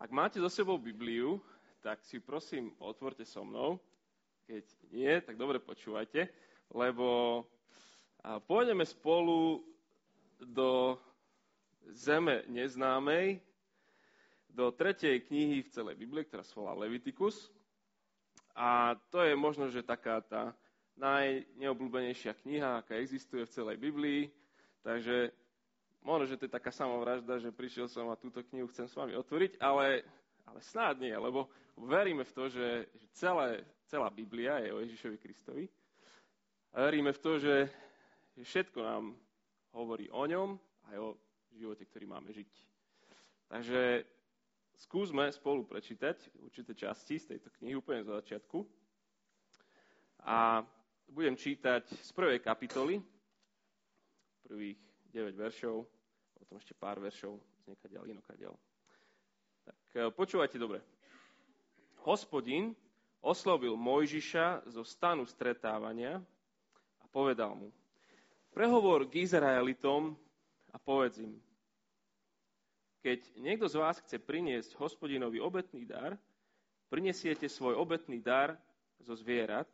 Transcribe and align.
Ak 0.00 0.08
máte 0.08 0.40
so 0.40 0.48
sebou 0.48 0.80
Bibliu, 0.80 1.36
tak 1.84 2.00
si 2.08 2.16
prosím 2.24 2.72
otvorte 2.80 3.20
so 3.28 3.44
mnou. 3.44 3.76
Keď 4.48 4.64
nie, 4.96 5.12
tak 5.20 5.36
dobre 5.36 5.60
počúvajte, 5.60 6.24
lebo 6.72 7.44
pôjdeme 8.48 8.80
spolu 8.88 9.60
do 10.40 10.96
zeme 11.92 12.48
neznámej, 12.48 13.44
do 14.48 14.72
tretej 14.72 15.20
knihy 15.28 15.68
v 15.68 15.72
celej 15.72 16.00
Biblii, 16.00 16.24
ktorá 16.24 16.48
sa 16.48 16.56
volá 16.56 16.72
Leviticus. 16.80 17.52
A 18.56 18.96
to 19.12 19.20
je 19.20 19.36
možno, 19.36 19.68
že 19.68 19.84
taká 19.84 20.24
tá 20.24 20.56
najneobľúbenejšia 20.96 22.40
kniha, 22.40 22.80
aká 22.80 22.96
existuje 22.96 23.44
v 23.44 23.52
celej 23.52 23.76
Biblii. 23.76 24.32
Takže 24.80 25.28
možno, 26.02 26.24
že 26.26 26.36
to 26.36 26.46
je 26.48 26.56
taká 26.56 26.72
samovražda, 26.72 27.40
že 27.40 27.52
prišiel 27.52 27.88
som 27.88 28.08
a 28.08 28.20
túto 28.20 28.40
knihu 28.52 28.68
chcem 28.72 28.88
s 28.88 28.96
vami 28.96 29.16
otvoriť, 29.16 29.60
ale, 29.60 30.04
ale 30.48 30.60
snáď 30.64 30.94
nie, 31.04 31.14
lebo 31.16 31.48
veríme 31.76 32.24
v 32.24 32.32
to, 32.32 32.48
že, 32.48 32.88
celé, 33.12 33.64
celá 33.88 34.08
Biblia 34.10 34.60
je 34.64 34.70
o 34.72 34.82
Ježišovi 34.82 35.16
Kristovi. 35.18 35.64
Veríme 36.70 37.12
v 37.12 37.22
to, 37.22 37.32
že, 37.38 37.56
že 38.38 38.42
všetko 38.44 38.78
nám 38.80 39.04
hovorí 39.74 40.06
o 40.10 40.24
ňom 40.26 40.54
aj 40.90 40.96
o 40.98 41.08
živote, 41.54 41.84
ktorý 41.86 42.06
máme 42.06 42.30
žiť. 42.30 42.52
Takže 43.50 44.06
skúsme 44.78 45.26
spolu 45.34 45.66
prečítať 45.66 46.30
určité 46.38 46.72
časti 46.74 47.18
z 47.18 47.36
tejto 47.36 47.50
knihy 47.58 47.74
úplne 47.74 48.06
zo 48.06 48.14
začiatku. 48.14 48.62
A 50.22 50.62
budem 51.10 51.34
čítať 51.34 51.90
z 51.90 52.10
prvej 52.14 52.38
kapitoly, 52.38 53.02
prvých 54.46 54.89
9 55.10 55.34
veršov, 55.34 55.84
potom 56.38 56.56
ešte 56.56 56.74
pár 56.78 57.02
veršov 57.02 57.36
z 57.62 57.74
nekadiaľ, 57.74 58.04
inokadiaľ. 58.10 58.54
Tak 59.66 59.78
e, 59.94 59.98
počúvajte 60.14 60.56
dobre. 60.56 60.80
Hospodin 62.06 62.72
oslovil 63.20 63.76
Mojžiša 63.76 64.70
zo 64.72 64.82
stanu 64.86 65.28
stretávania 65.28 66.16
a 67.00 67.04
povedal 67.12 67.52
mu, 67.52 67.68
prehovor 68.56 69.04
k 69.04 69.22
Izraelitom 69.28 70.16
a 70.72 70.76
povedz 70.80 71.20
im, 71.20 71.36
keď 73.00 73.20
niekto 73.40 73.66
z 73.68 73.76
vás 73.80 73.96
chce 74.00 74.20
priniesť 74.20 74.76
hospodinovi 74.76 75.40
obetný 75.40 75.88
dar, 75.88 76.16
prinesiete 76.92 77.48
svoj 77.48 77.76
obetný 77.76 78.20
dar 78.20 78.56
zo 79.00 79.16
zvierat, 79.16 79.68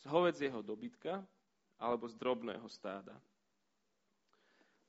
z 0.00 0.04
hovedzieho 0.08 0.60
dobytka 0.64 1.20
alebo 1.76 2.08
z 2.08 2.16
drobného 2.16 2.64
stáda. 2.68 3.12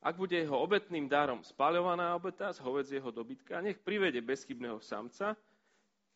Ak 0.02 0.16
bude 0.16 0.38
jeho 0.38 0.58
obetným 0.62 1.10
darom 1.10 1.42
spaľovaná 1.42 2.14
obeta 2.14 2.54
z 2.54 2.62
hovedzieho 2.62 3.10
dobytka, 3.10 3.60
nech 3.60 3.82
privede 3.82 4.22
bezchybného 4.22 4.78
samca, 4.80 5.34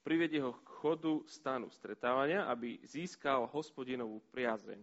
privedie 0.06 0.42
ho 0.42 0.54
k 0.54 0.70
chodu 0.82 1.26
stanu 1.26 1.68
stretávania, 1.74 2.46
aby 2.46 2.78
získal 2.86 3.50
hospodinovú 3.50 4.22
priazeň. 4.30 4.80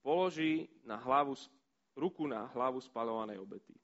Položí 0.00 0.72
na 0.88 0.96
hlavu, 0.96 1.36
ruku 1.92 2.24
na 2.24 2.48
hlavu 2.56 2.80
spaľovanej 2.80 3.36
obety 3.36 3.76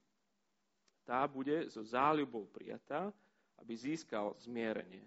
tá 1.07 1.23
bude 1.31 1.71
so 1.71 1.87
záľubou 1.87 2.51
prijatá, 2.51 3.15
aby 3.63 3.73
získal 3.79 4.35
zmierenie. 4.43 5.07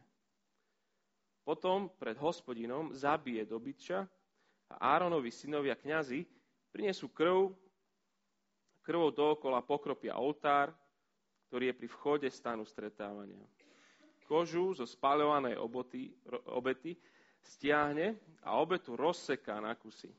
Potom 1.44 1.92
pred 2.00 2.16
hospodinom 2.16 2.95
zabije 2.95 3.44
dobytča 3.44 4.08
a 4.72 4.76
Áronovi 4.95 5.28
synovia 5.30 5.76
kňazi 5.76 6.23
prinesú 6.72 7.11
krv, 7.11 7.52
krvou 8.90 9.14
dookola 9.14 9.62
pokropia 9.62 10.18
oltár, 10.18 10.73
ktorý 11.54 11.70
je 11.70 11.78
pri 11.78 11.88
vchode 11.94 12.28
stanu 12.34 12.66
stretávania. 12.66 13.45
Kožu 14.26 14.73
zo 14.73 14.90
spaľovanej 14.90 15.62
oboty, 15.62 16.09
obety 16.50 16.98
stiahne 17.45 18.17
a 18.42 18.58
obetu 18.58 18.98
rozseká 18.98 19.62
na 19.62 19.78
kusy. 19.78 20.10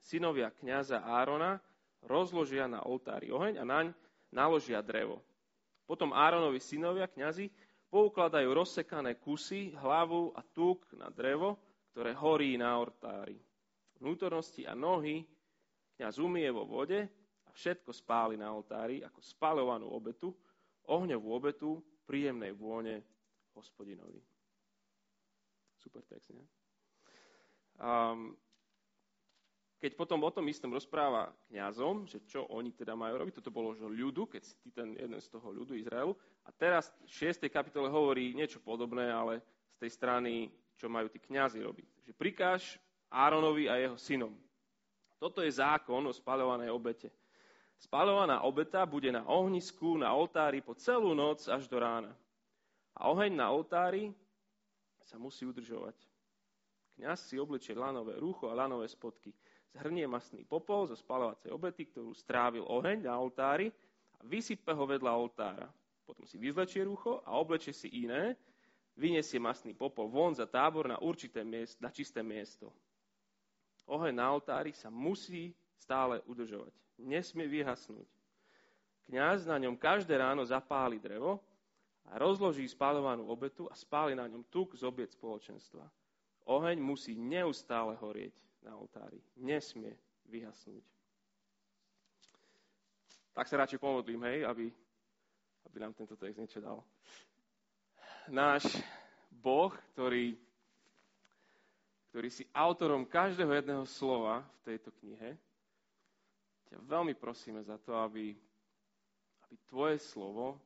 Synovia 0.00 0.48
kňaza 0.56 1.04
Árona 1.04 1.60
rozložia 2.00 2.64
na 2.64 2.80
oltári 2.80 3.28
oheň 3.28 3.60
a 3.60 3.64
naň 3.68 3.92
naložia 4.32 4.80
drevo. 4.80 5.20
Potom 5.84 6.16
Áronovi 6.16 6.60
synovia, 6.64 7.04
kňazi, 7.12 7.52
poukladajú 7.92 8.56
rozsekané 8.56 9.20
kusy, 9.20 9.76
hlavu 9.76 10.32
a 10.32 10.40
tuk 10.40 10.88
na 10.96 11.12
drevo, 11.12 11.60
ktoré 11.92 12.16
horí 12.16 12.56
na 12.56 12.76
ortári. 12.80 13.36
Vnútornosti 14.00 14.64
a 14.64 14.72
nohy 14.72 15.24
kňaz 15.96 16.20
umie 16.20 16.48
vo 16.52 16.68
vode 16.68 17.08
všetko 17.56 17.90
spáli 17.96 18.36
na 18.36 18.52
oltári 18.52 19.00
ako 19.00 19.24
spalovanú 19.24 19.88
obetu, 19.88 20.36
ohňovú 20.92 21.28
obetu 21.32 21.80
príjemnej 22.04 22.52
vône 22.52 23.00
hospodinovi. 23.56 24.20
Super 25.80 26.04
text, 26.04 26.36
nie? 26.36 26.44
Um, 27.80 28.36
keď 29.76 29.92
potom 29.92 30.24
o 30.24 30.32
tom 30.32 30.48
istom 30.48 30.72
rozpráva 30.72 31.28
kňazom, 31.52 32.08
že 32.08 32.24
čo 32.24 32.48
oni 32.48 32.72
teda 32.72 32.96
majú 32.96 33.20
robiť, 33.20 33.38
toto 33.40 33.52
bolo 33.52 33.76
že 33.76 33.84
ľudu, 33.84 34.24
keď 34.24 34.42
si 34.42 34.72
ten 34.72 34.96
jeden 34.96 35.20
z 35.20 35.28
toho 35.28 35.52
ľudu 35.52 35.76
Izraelu. 35.76 36.16
A 36.48 36.50
teraz 36.52 36.88
v 37.04 37.28
6. 37.28 37.44
kapitole 37.52 37.92
hovorí 37.92 38.32
niečo 38.32 38.56
podobné, 38.64 39.12
ale 39.12 39.44
z 39.76 39.84
tej 39.84 39.90
strany, 39.92 40.32
čo 40.80 40.88
majú 40.88 41.12
tí 41.12 41.20
kňazi 41.20 41.60
robiť. 41.60 42.08
Že 42.08 42.12
prikáž 42.16 42.62
Áronovi 43.12 43.68
a 43.68 43.76
jeho 43.76 44.00
synom. 44.00 44.32
Toto 45.20 45.44
je 45.44 45.52
zákon 45.52 46.00
o 46.08 46.12
spaľovanej 46.12 46.72
obete. 46.72 47.08
Spaľovaná 47.76 48.40
obeta 48.42 48.82
bude 48.88 49.12
na 49.12 49.24
ohnisku, 49.28 50.00
na 50.00 50.12
oltári 50.16 50.64
po 50.64 50.72
celú 50.72 51.12
noc 51.12 51.44
až 51.48 51.68
do 51.68 51.76
rána. 51.76 52.12
A 52.96 53.12
oheň 53.12 53.36
na 53.36 53.52
oltári 53.52 54.08
sa 55.04 55.20
musí 55.20 55.44
udržovať. 55.44 55.94
Kňaz 56.96 57.28
si 57.28 57.36
oblečie 57.36 57.76
lanové 57.76 58.16
rúcho 58.16 58.48
a 58.48 58.56
lanové 58.56 58.88
spodky 58.88 59.28
zhrnie 59.76 60.08
masný 60.08 60.48
popol 60.48 60.88
zo 60.88 60.96
spalovacej 60.96 61.52
obety, 61.52 61.84
ktorú 61.92 62.16
strávil 62.16 62.64
oheň 62.64 63.04
na 63.04 63.20
oltári 63.20 63.68
a 64.16 64.24
vysype 64.24 64.72
ho 64.72 64.84
vedľa 64.88 65.12
oltára. 65.12 65.68
Potom 66.08 66.24
si 66.24 66.40
vyzlečie 66.40 66.88
rucho 66.88 67.20
a 67.28 67.36
oblečie 67.36 67.76
si 67.76 67.92
iné, 67.92 68.32
vyniesie 68.96 69.36
masný 69.36 69.76
popol 69.76 70.08
von 70.08 70.32
za 70.32 70.48
tábor 70.48 70.88
na 70.88 70.96
určité 70.96 71.44
miesto, 71.44 71.76
na 71.84 71.92
čisté 71.92 72.24
miesto. 72.24 72.72
Oheň 73.86 74.16
na 74.16 74.32
oltári 74.32 74.72
sa 74.72 74.88
musí 74.88 75.52
stále 75.76 76.24
udržovať. 76.24 76.72
Nesmie 77.00 77.44
vyhasnúť. 77.48 78.08
Kňaz 79.06 79.46
na 79.46 79.60
ňom 79.62 79.78
každé 79.78 80.18
ráno 80.18 80.42
zapáli 80.42 80.98
drevo 80.98 81.38
a 82.10 82.18
rozloží 82.18 82.66
spálovanú 82.66 83.30
obetu 83.30 83.70
a 83.70 83.74
spáli 83.78 84.18
na 84.18 84.26
ňom 84.26 84.42
tuk 84.50 84.74
z 84.74 84.82
obiet 84.82 85.14
spoločenstva. 85.14 85.86
Oheň 86.46 86.78
musí 86.78 87.14
neustále 87.14 87.94
horieť 87.98 88.34
na 88.66 88.74
oltári. 88.74 89.18
Nesmie 89.38 89.94
vyhasnúť. 90.26 90.82
Tak 93.36 93.46
sa 93.46 93.60
radšej 93.62 93.78
pomodlím, 93.78 94.22
hej, 94.26 94.48
aby, 94.48 94.66
aby 95.70 95.76
nám 95.76 95.92
tento 95.92 96.16
text 96.16 96.40
niečo 96.40 96.58
dal. 96.58 96.80
Náš 98.26 98.80
Boh, 99.30 99.70
ktorý, 99.92 100.34
ktorý 102.10 102.28
si 102.32 102.48
autorom 102.50 103.06
každého 103.06 103.52
jedného 103.54 103.84
slova 103.86 104.42
v 104.62 104.74
tejto 104.74 104.90
knihe, 104.98 105.38
ťa 106.70 106.82
veľmi 106.82 107.14
prosíme 107.14 107.62
za 107.62 107.78
to, 107.78 107.94
aby, 107.98 108.34
aby 109.46 109.54
tvoje 109.70 110.02
slovo 110.02 110.58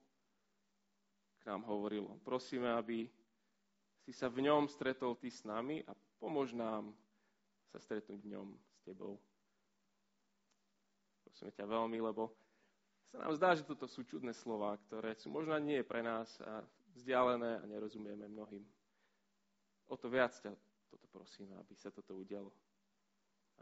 k 1.41 1.49
nám 1.49 1.65
hovorilo. 1.69 2.17
Prosíme, 2.25 2.69
aby 2.73 3.09
si 4.05 4.13
sa 4.13 4.29
v 4.29 4.49
ňom 4.49 4.69
stretol 4.69 5.17
ty 5.17 5.29
s 5.29 5.45
nami 5.45 5.85
a 5.85 5.93
pomôž 6.21 6.57
nám 6.57 6.93
sa 7.71 7.79
stretnúť 7.79 8.21
v 8.21 8.33
ňom 8.35 8.49
s 8.53 8.79
tebou. 8.83 9.21
Prosíme 11.25 11.53
ťa 11.55 11.65
veľmi, 11.69 11.99
lebo 12.03 12.33
sa 13.11 13.27
nám 13.27 13.35
zdá, 13.35 13.55
že 13.55 13.67
toto 13.67 13.91
sú 13.91 14.07
čudné 14.07 14.31
slova, 14.35 14.79
ktoré 14.87 15.19
sú 15.19 15.31
možno 15.31 15.55
nie 15.59 15.83
pre 15.83 16.03
nás 16.03 16.31
a 16.43 16.63
vzdialené 16.95 17.63
a 17.63 17.65
nerozumieme 17.67 18.27
mnohým. 18.27 18.63
O 19.91 19.99
to 19.99 20.07
viac 20.07 20.35
ťa 20.39 20.55
toto 20.91 21.07
prosíme, 21.11 21.55
aby 21.59 21.75
sa 21.75 21.91
toto 21.91 22.19
udialo. 22.19 22.51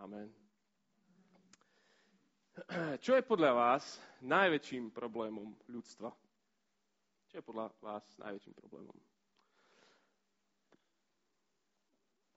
Amen. 0.00 0.47
Čo 3.04 3.14
je 3.14 3.22
podľa 3.22 3.52
vás 3.54 3.84
najväčším 4.24 4.90
problémom 4.90 5.54
ľudstva? 5.70 6.10
Čo 7.28 7.34
je 7.38 7.44
podľa 7.44 7.70
vás 7.78 8.04
najväčším 8.18 8.54
problémom? 8.56 8.96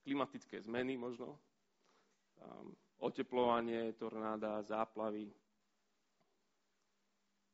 Klimatické 0.03 0.61
zmeny 0.61 0.97
možno? 0.97 1.37
um, 2.41 2.75
oteplovanie, 2.97 3.93
tornáda, 3.93 4.61
záplavy. 4.63 5.29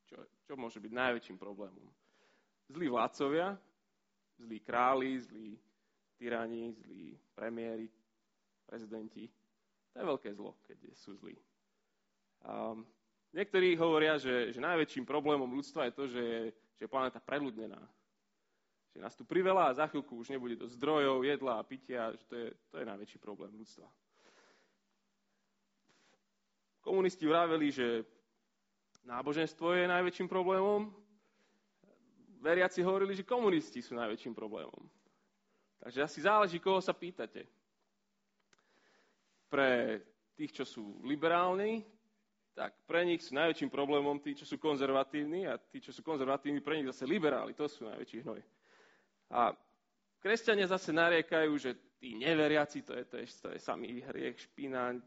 Čo, 0.07 0.23
čo 0.47 0.53
môže 0.55 0.79
byť 0.79 0.91
najväčším 0.91 1.37
problémom? 1.39 1.87
Zlí 2.71 2.87
vládcovia, 2.87 3.55
zlí 4.39 4.59
králi, 4.63 5.19
zlí 5.19 5.49
tyrani, 6.19 6.71
zlí 6.71 7.15
premiéry, 7.35 7.87
prezidenti. 8.67 9.27
To 9.91 9.99
je 9.99 10.05
veľké 10.05 10.29
zlo, 10.35 10.55
keď 10.67 10.77
sú 10.95 11.15
zlí. 11.15 11.35
Um, 12.47 12.87
niektorí 13.35 13.75
hovoria, 13.75 14.15
že, 14.15 14.55
že 14.55 14.63
najväčším 14.63 15.03
problémom 15.03 15.51
ľudstva 15.51 15.91
je 15.91 15.93
to, 15.93 16.03
že 16.07 16.21
je, 16.23 16.41
že 16.79 16.81
je 16.87 16.89
planéta 16.89 17.19
preľudnená. 17.19 17.81
Že 18.95 19.03
nás 19.03 19.13
tu 19.19 19.27
priveľa 19.27 19.67
a 19.67 19.77
za 19.83 19.85
chvíľku 19.91 20.15
už 20.15 20.31
nebude 20.31 20.55
do 20.55 20.71
zdrojov, 20.71 21.27
jedla 21.27 21.59
a 21.59 21.67
pitia, 21.67 22.15
že 22.15 22.23
to 22.23 22.35
je, 22.39 22.47
to 22.71 22.75
je 22.79 22.85
najväčší 22.87 23.19
problém 23.19 23.51
ľudstva. 23.51 23.83
Komunisti 26.79 27.27
vraveli, 27.27 27.67
že 27.67 28.07
náboženstvo 29.03 29.75
je 29.75 29.91
najväčším 29.91 30.31
problémom. 30.31 30.87
Veriaci 32.39 32.79
hovorili, 32.79 33.11
že 33.11 33.27
komunisti 33.27 33.83
sú 33.83 33.91
najväčším 33.99 34.31
problémom. 34.31 34.87
Takže 35.83 35.99
asi 35.99 36.19
záleží, 36.23 36.63
koho 36.63 36.79
sa 36.79 36.95
pýtate. 36.95 37.43
Pre 39.51 39.99
tých, 40.39 40.55
čo 40.55 40.63
sú 40.63 41.03
liberálni, 41.03 41.83
tak 42.57 42.73
pre 42.89 43.05
nich 43.05 43.21
sú 43.21 43.37
najväčším 43.37 43.69
problémom 43.69 44.17
tí, 44.17 44.33
čo 44.33 44.41
sú 44.41 44.57
konzervatívni 44.57 45.45
a 45.45 45.61
tí, 45.61 45.77
čo 45.77 45.93
sú 45.93 46.01
konzervatívni, 46.01 46.57
pre 46.57 46.81
nich 46.81 46.89
zase 46.89 47.05
liberáli. 47.05 47.53
To 47.53 47.69
sú 47.69 47.85
najväčší 47.85 48.25
hnoj. 48.25 48.41
A 49.29 49.53
kresťania 50.17 50.65
zase 50.65 50.89
nariekajú, 50.89 51.53
že 51.53 51.77
tí 52.01 52.17
neveriaci, 52.17 52.81
to 52.81 52.97
je, 52.97 53.03
to 53.05 53.15
je, 53.21 53.25
to 53.29 53.47
je 53.53 53.59
samý 53.61 54.01
hriech, 54.09 54.41
špina, 54.49 54.97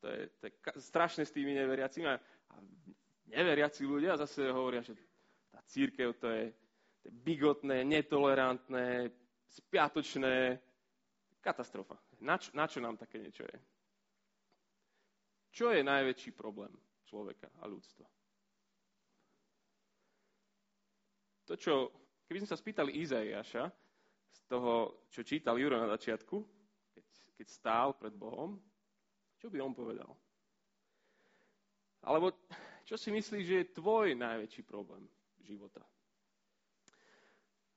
to 0.00 0.08
je, 0.08 0.32
to 0.40 0.42
je 0.48 0.52
strašné 0.80 1.28
s 1.28 1.36
tými 1.36 1.52
neveriacimi. 1.52 2.08
A 2.08 2.16
neveriaci 3.28 3.84
ľudia 3.84 4.16
zase 4.16 4.48
hovoria, 4.48 4.80
že 4.80 4.96
tá 5.52 5.60
církev 5.68 6.16
to 6.16 6.32
je, 6.32 6.56
to 7.04 7.04
je 7.04 7.12
bigotné, 7.20 7.84
netolerantné, 7.84 9.12
spiatočné, 9.44 10.56
katastrofa. 11.44 12.00
Na 12.24 12.40
čo, 12.40 12.48
na 12.56 12.64
čo 12.64 12.80
nám 12.80 12.96
také 12.96 13.20
niečo 13.20 13.44
je? 13.44 13.60
Čo 15.50 15.74
je 15.74 15.82
najväčší 15.82 16.30
problém 16.34 16.70
človeka 17.06 17.50
a 17.58 17.66
ľudstva? 17.66 18.06
To, 21.50 21.58
čo, 21.58 21.90
keby 22.30 22.46
sme 22.46 22.52
sa 22.54 22.58
spýtali 22.58 23.02
Izaiáša 23.02 23.66
z 24.30 24.40
toho, 24.46 25.02
čo 25.10 25.26
čítal 25.26 25.58
Juro 25.58 25.82
na 25.82 25.90
začiatku, 25.90 26.36
keď, 26.94 27.06
keď 27.34 27.46
stál 27.50 27.88
pred 27.98 28.14
Bohom, 28.14 28.54
čo 29.42 29.50
by 29.50 29.58
on 29.58 29.74
povedal? 29.74 30.14
Alebo 32.06 32.30
čo 32.86 32.94
si 32.94 33.10
myslíš, 33.10 33.44
že 33.44 33.56
je 33.60 33.76
tvoj 33.76 34.14
najväčší 34.14 34.62
problém 34.62 35.02
života? 35.42 35.82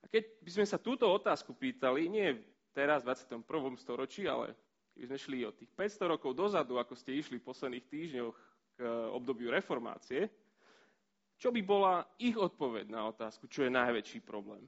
A 0.04 0.06
keď 0.12 0.30
by 0.44 0.52
sme 0.52 0.66
sa 0.68 0.78
túto 0.78 1.08
otázku 1.10 1.56
pýtali, 1.56 2.12
nie 2.12 2.30
teraz 2.76 3.02
v 3.02 3.16
21. 3.16 3.42
storočí, 3.80 4.28
ale 4.28 4.54
Keby 4.94 5.06
sme 5.10 5.18
šli 5.18 5.38
od 5.44 5.58
tých 5.58 5.72
500 5.74 6.14
rokov 6.14 6.32
dozadu, 6.34 6.78
ako 6.78 6.94
ste 6.94 7.14
išli 7.14 7.42
v 7.42 7.48
posledných 7.48 7.86
týždňoch 7.88 8.38
k 8.74 8.80
obdobiu 9.12 9.50
reformácie, 9.50 10.30
čo 11.38 11.50
by 11.50 11.62
bola 11.62 12.06
ich 12.18 12.38
odpoveď 12.38 12.88
na 12.88 13.10
otázku, 13.10 13.50
čo 13.50 13.66
je 13.66 13.74
najväčší 13.74 14.22
problém? 14.22 14.64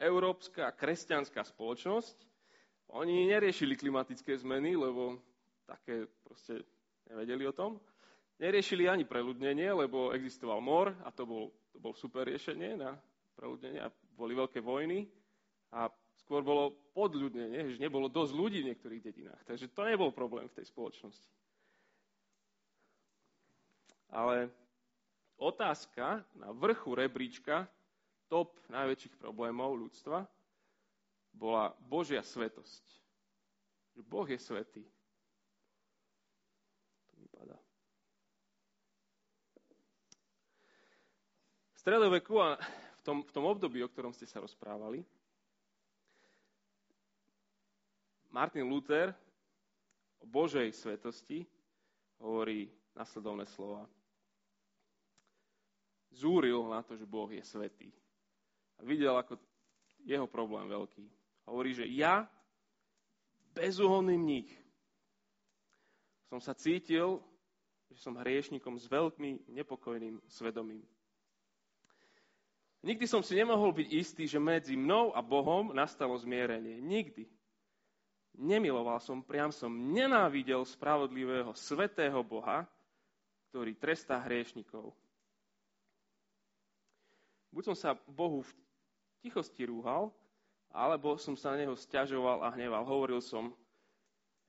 Európska 0.00 0.72
kresťanská 0.72 1.44
spoločnosť, 1.44 2.16
oni 2.90 3.28
neriešili 3.28 3.76
klimatické 3.76 4.32
zmeny, 4.40 4.72
lebo 4.74 5.20
také 5.68 6.08
proste 6.24 6.64
nevedeli 7.06 7.44
o 7.46 7.52
tom. 7.52 7.76
Neriešili 8.40 8.88
ani 8.88 9.04
preľudnenie, 9.04 9.68
lebo 9.68 10.16
existoval 10.16 10.64
mor 10.64 10.96
a 11.04 11.12
to 11.12 11.28
bol, 11.28 11.52
to 11.70 11.78
bol 11.78 11.92
super 11.92 12.24
riešenie 12.24 12.80
na 12.80 12.96
preľudnenie 13.36 13.84
a 13.84 13.92
boli 14.16 14.32
veľké 14.32 14.64
vojny. 14.64 15.04
A 15.76 15.92
skôr 16.24 16.44
bolo 16.44 16.76
podľudnenie, 16.92 17.74
že 17.74 17.82
nebolo 17.82 18.06
dosť 18.10 18.32
ľudí 18.36 18.58
v 18.62 18.74
niektorých 18.74 19.02
dedinách. 19.02 19.42
Takže 19.48 19.72
to 19.72 19.82
nebol 19.88 20.12
problém 20.12 20.46
v 20.46 20.56
tej 20.60 20.68
spoločnosti. 20.68 21.28
Ale 24.10 24.50
otázka 25.38 26.26
na 26.34 26.50
vrchu 26.50 26.92
rebríčka 26.98 27.70
top 28.26 28.58
najväčších 28.70 29.18
problémov 29.18 29.78
ľudstva 29.78 30.26
bola 31.34 31.74
Božia 31.86 32.22
svetosť. 32.22 32.82
Boh 34.06 34.26
je 34.26 34.38
svetý. 34.38 34.82
To 37.10 37.14
mi 37.20 37.28
padá. 37.30 37.58
V 41.74 41.78
stredoveku 41.78 42.34
a 42.40 42.56
v 43.00 43.02
tom, 43.02 43.22
v 43.24 43.32
tom 43.32 43.44
období, 43.46 43.80
o 43.84 43.90
ktorom 43.90 44.12
ste 44.12 44.28
sa 44.28 44.40
rozprávali, 44.40 45.04
Martin 48.30 48.66
Luther 48.70 49.10
o 50.22 50.26
Božej 50.26 50.70
svetosti 50.70 51.42
hovorí 52.22 52.70
nasledovné 52.94 53.46
slova. 53.50 53.86
Zúril 56.10 56.58
na 56.66 56.82
to, 56.82 56.98
že 56.98 57.06
Boh 57.06 57.30
je 57.30 57.42
svetý. 57.42 57.90
A 58.78 58.86
videl, 58.86 59.14
ako 59.14 59.38
jeho 60.02 60.26
problém 60.26 60.66
veľký. 60.66 61.06
Hovorí, 61.46 61.74
že 61.74 61.86
ja, 61.86 62.26
bezúhonný 63.54 64.18
mních, 64.18 64.50
som 66.30 66.38
sa 66.38 66.54
cítil, 66.54 67.18
že 67.90 67.98
som 67.98 68.14
hriešnikom 68.14 68.78
s 68.78 68.86
veľkým 68.86 69.50
nepokojným 69.50 70.22
svedomím. 70.30 70.86
Nikdy 72.80 73.04
som 73.04 73.20
si 73.20 73.36
nemohol 73.36 73.76
byť 73.76 73.88
istý, 73.92 74.24
že 74.24 74.40
medzi 74.40 74.72
mnou 74.78 75.12
a 75.12 75.20
Bohom 75.20 75.74
nastalo 75.74 76.16
zmierenie. 76.16 76.80
Nikdy. 76.80 77.28
Nemiloval 78.38 79.02
som, 79.02 79.20
priam 79.20 79.50
som 79.50 79.70
nenávidel 79.70 80.62
spravodlivého, 80.62 81.50
svetého 81.56 82.22
Boha, 82.22 82.64
ktorý 83.50 83.74
trestá 83.74 84.22
hriešnikov. 84.22 84.94
Buď 87.50 87.74
som 87.74 87.76
sa 87.76 87.90
Bohu 88.06 88.46
v 88.46 88.50
tichosti 89.26 89.66
rúhal, 89.66 90.14
alebo 90.70 91.18
som 91.18 91.34
sa 91.34 91.52
na 91.52 91.66
neho 91.66 91.74
stiažoval 91.74 92.46
a 92.46 92.54
hneval. 92.54 92.86
Hovoril 92.86 93.18
som, 93.18 93.50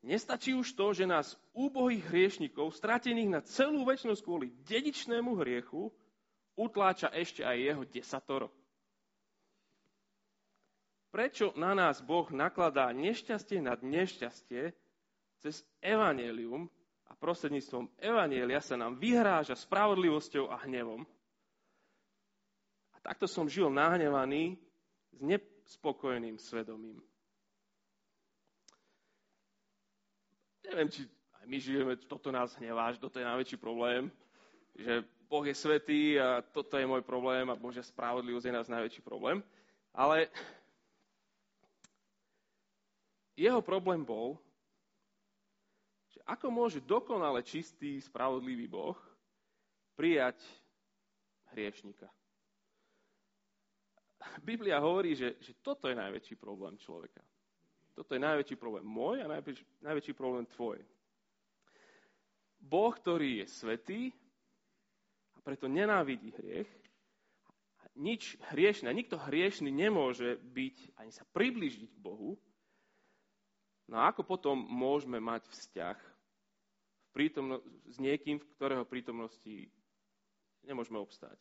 nestačí 0.05 0.53
už 0.53 0.77
to, 0.77 0.93
že 0.93 1.09
nás 1.09 1.33
úbohých 1.57 2.05
hriešnikov, 2.05 2.77
stratených 2.77 3.29
na 3.33 3.41
celú 3.41 3.81
väčšnosť 3.89 4.21
kvôli 4.21 4.53
dedičnému 4.69 5.33
hriechu, 5.41 5.89
utláča 6.53 7.09
ešte 7.09 7.41
aj 7.41 7.57
jeho 7.57 7.83
desatoro. 7.89 8.53
Prečo 11.11 11.51
na 11.59 11.75
nás 11.75 11.99
Boh 11.99 12.23
nakladá 12.31 12.87
nešťastie 12.95 13.59
nad 13.59 13.83
nešťastie 13.83 14.71
cez 15.43 15.59
evanelium 15.83 16.71
a 17.11 17.11
prostredníctvom 17.19 17.91
evanielia 17.99 18.63
sa 18.63 18.79
nám 18.79 18.95
vyhráža 18.95 19.59
spravodlivosťou 19.59 20.47
a 20.47 20.63
hnevom? 20.63 21.03
A 22.95 22.97
takto 23.03 23.27
som 23.27 23.51
žil 23.51 23.67
nahnevaný 23.67 24.55
s 25.11 25.19
nespokojným 25.19 26.39
svedomím. 26.39 27.03
Neviem, 30.63 30.87
či 30.87 31.03
aj 31.43 31.45
my 31.51 31.57
žijeme, 31.59 31.93
toto 32.07 32.31
nás 32.31 32.55
hnevá, 32.55 32.95
že 32.95 33.03
toto 33.03 33.19
je 33.19 33.27
najväčší 33.27 33.57
problém, 33.59 34.07
že 34.79 35.03
Boh 35.27 35.43
je 35.43 35.51
svetý 35.51 36.15
a 36.15 36.39
toto 36.39 36.79
je 36.79 36.87
môj 36.87 37.03
problém 37.03 37.43
a 37.51 37.59
Božia 37.59 37.83
spravodlivosť 37.83 38.47
je 38.47 38.55
nás 38.55 38.71
najväčší 38.71 39.03
problém. 39.03 39.43
Ale 39.91 40.31
jeho 43.41 43.61
problém 43.65 44.05
bol, 44.05 44.37
že 46.13 46.21
ako 46.29 46.47
môže 46.53 46.79
dokonale 46.83 47.41
čistý, 47.41 47.97
spravodlivý 47.97 48.69
Boh 48.69 48.99
prijať 49.97 50.37
hriešnika. 51.49 52.05
Biblia 54.45 54.77
hovorí, 54.77 55.17
že, 55.17 55.41
že 55.41 55.57
toto 55.65 55.89
je 55.89 55.97
najväčší 55.97 56.37
problém 56.37 56.77
človeka. 56.77 57.25
Toto 57.97 58.13
je 58.13 58.21
najväčší 58.21 58.55
problém 58.55 58.85
môj 58.85 59.25
a 59.25 59.27
najväčší, 59.27 59.65
najväčší 59.81 60.13
problém 60.13 60.45
tvoj. 60.45 60.79
Boh, 62.61 62.93
ktorý 62.93 63.41
je 63.41 63.47
svetý 63.49 64.01
a 65.33 65.41
preto 65.41 65.65
nenávidí 65.65 66.29
hriech, 66.37 66.69
nič 67.97 68.39
hriešne, 68.53 68.87
nikto 68.93 69.19
hriešný 69.19 69.67
nemôže 69.73 70.39
byť 70.39 70.95
ani 70.95 71.11
sa 71.11 71.27
priblížiť 71.35 71.91
k 71.91 71.97
Bohu, 71.99 72.39
No 73.89 74.01
a 74.01 74.11
ako 74.11 74.25
potom 74.25 74.55
môžeme 74.57 75.17
mať 75.17 75.47
vzťah 75.49 75.97
prítomno- 77.11 77.63
s 77.87 77.97
niekým, 77.99 78.39
v 78.39 78.49
ktorého 78.55 78.85
prítomnosti 78.87 79.67
nemôžeme 80.63 80.99
obstáť? 81.01 81.37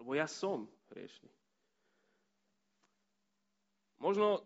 Lebo 0.00 0.14
ja 0.16 0.26
som 0.26 0.66
hriešný. 0.90 1.30
Možno 4.02 4.42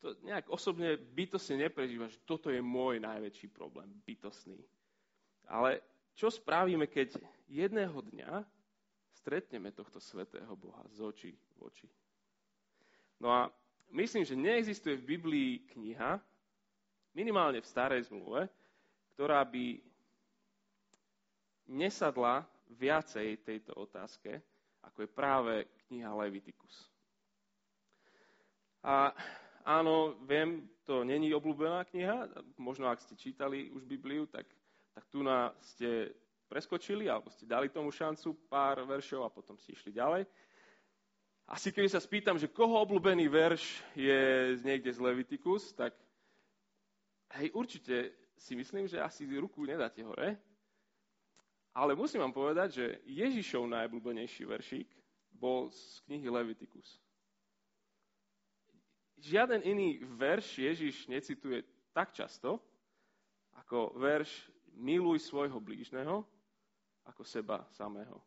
to 0.00 0.16
nejak 0.24 0.48
osobne 0.48 0.96
bytosne 0.96 1.60
že 2.08 2.24
toto 2.24 2.48
je 2.48 2.60
môj 2.64 3.00
najväčší 3.00 3.52
problém, 3.52 3.88
bytostný. 4.04 4.60
Ale 5.48 5.80
čo 6.16 6.32
spravíme, 6.32 6.88
keď 6.88 7.20
jedného 7.48 8.00
dňa 8.00 8.44
stretneme 9.12 9.72
tohto 9.72 10.00
svetého 10.00 10.52
Boha 10.56 10.80
z 10.88 10.98
očí 11.04 11.30
v 11.56 11.58
oči? 11.60 11.88
No 13.20 13.28
a 13.28 13.52
myslím, 13.90 14.24
že 14.24 14.38
neexistuje 14.38 14.96
v 14.96 15.08
Biblii 15.16 15.52
kniha, 15.74 16.20
minimálne 17.14 17.58
v 17.60 17.70
starej 17.70 18.06
zmluve, 18.10 18.46
ktorá 19.14 19.42
by 19.44 19.78
nesadla 21.70 22.46
viacej 22.70 23.42
tejto 23.42 23.74
otázke, 23.74 24.42
ako 24.82 24.98
je 25.04 25.10
práve 25.10 25.54
kniha 25.86 26.10
Leviticus. 26.14 26.90
A 28.80 29.12
áno, 29.66 30.16
viem, 30.24 30.64
to 30.88 31.04
není 31.04 31.34
obľúbená 31.36 31.84
kniha, 31.84 32.30
možno 32.56 32.88
ak 32.88 33.02
ste 33.02 33.14
čítali 33.18 33.68
už 33.70 33.84
Bibliu, 33.84 34.24
tak, 34.26 34.48
tak 34.96 35.04
tu 35.12 35.20
na 35.20 35.52
ste 35.60 36.14
preskočili, 36.50 37.06
alebo 37.06 37.30
ste 37.30 37.46
dali 37.46 37.70
tomu 37.70 37.94
šancu 37.94 38.34
pár 38.50 38.82
veršov 38.82 39.22
a 39.22 39.30
potom 39.30 39.54
ste 39.54 39.76
išli 39.76 39.94
ďalej. 39.94 40.26
Asi 41.50 41.74
keby 41.74 41.90
sa 41.90 41.98
spýtam, 41.98 42.38
že 42.38 42.46
koho 42.46 42.78
obľúbený 42.86 43.26
verš 43.26 43.82
je 43.98 44.54
niekde 44.62 44.94
z 44.94 45.02
Leviticus, 45.02 45.74
tak 45.74 45.98
hej, 47.34 47.50
určite 47.50 48.14
si 48.38 48.54
myslím, 48.54 48.86
že 48.86 49.02
asi 49.02 49.26
ruku 49.26 49.66
nedáte 49.66 49.98
hore. 50.06 50.38
Ale 51.74 51.98
musím 51.98 52.22
vám 52.22 52.34
povedať, 52.34 52.68
že 52.78 52.86
Ježišov 53.02 53.66
najobľúbenejší 53.66 54.46
veršík 54.46 54.88
bol 55.34 55.74
z 55.74 56.02
knihy 56.06 56.30
Leviticus. 56.30 57.02
Žiaden 59.18 59.66
iný 59.66 60.00
verš 60.06 60.58
Ježiš 60.58 61.10
necituje 61.10 61.66
tak 61.90 62.14
často, 62.14 62.62
ako 63.58 63.98
verš 63.98 64.30
miluj 64.78 65.18
svojho 65.26 65.58
blížneho, 65.58 66.22
ako 67.04 67.22
seba 67.26 67.66
samého. 67.74 68.22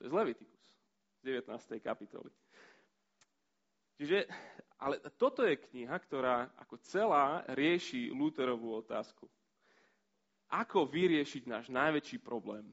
To 0.00 0.08
je 0.08 0.10
z 0.10 0.16
Leviticus, 0.16 0.79
z 1.20 1.44
19. 1.44 1.84
kapitoly. 1.84 2.32
Čiže, 4.00 4.24
ale 4.80 4.96
toto 5.20 5.44
je 5.44 5.60
kniha, 5.60 5.92
ktorá 6.00 6.48
ako 6.56 6.80
celá 6.80 7.44
rieši 7.52 8.08
Lutherovú 8.08 8.80
otázku. 8.80 9.28
Ako 10.48 10.88
vyriešiť 10.88 11.44
náš 11.44 11.68
najväčší 11.68 12.24
problém? 12.24 12.64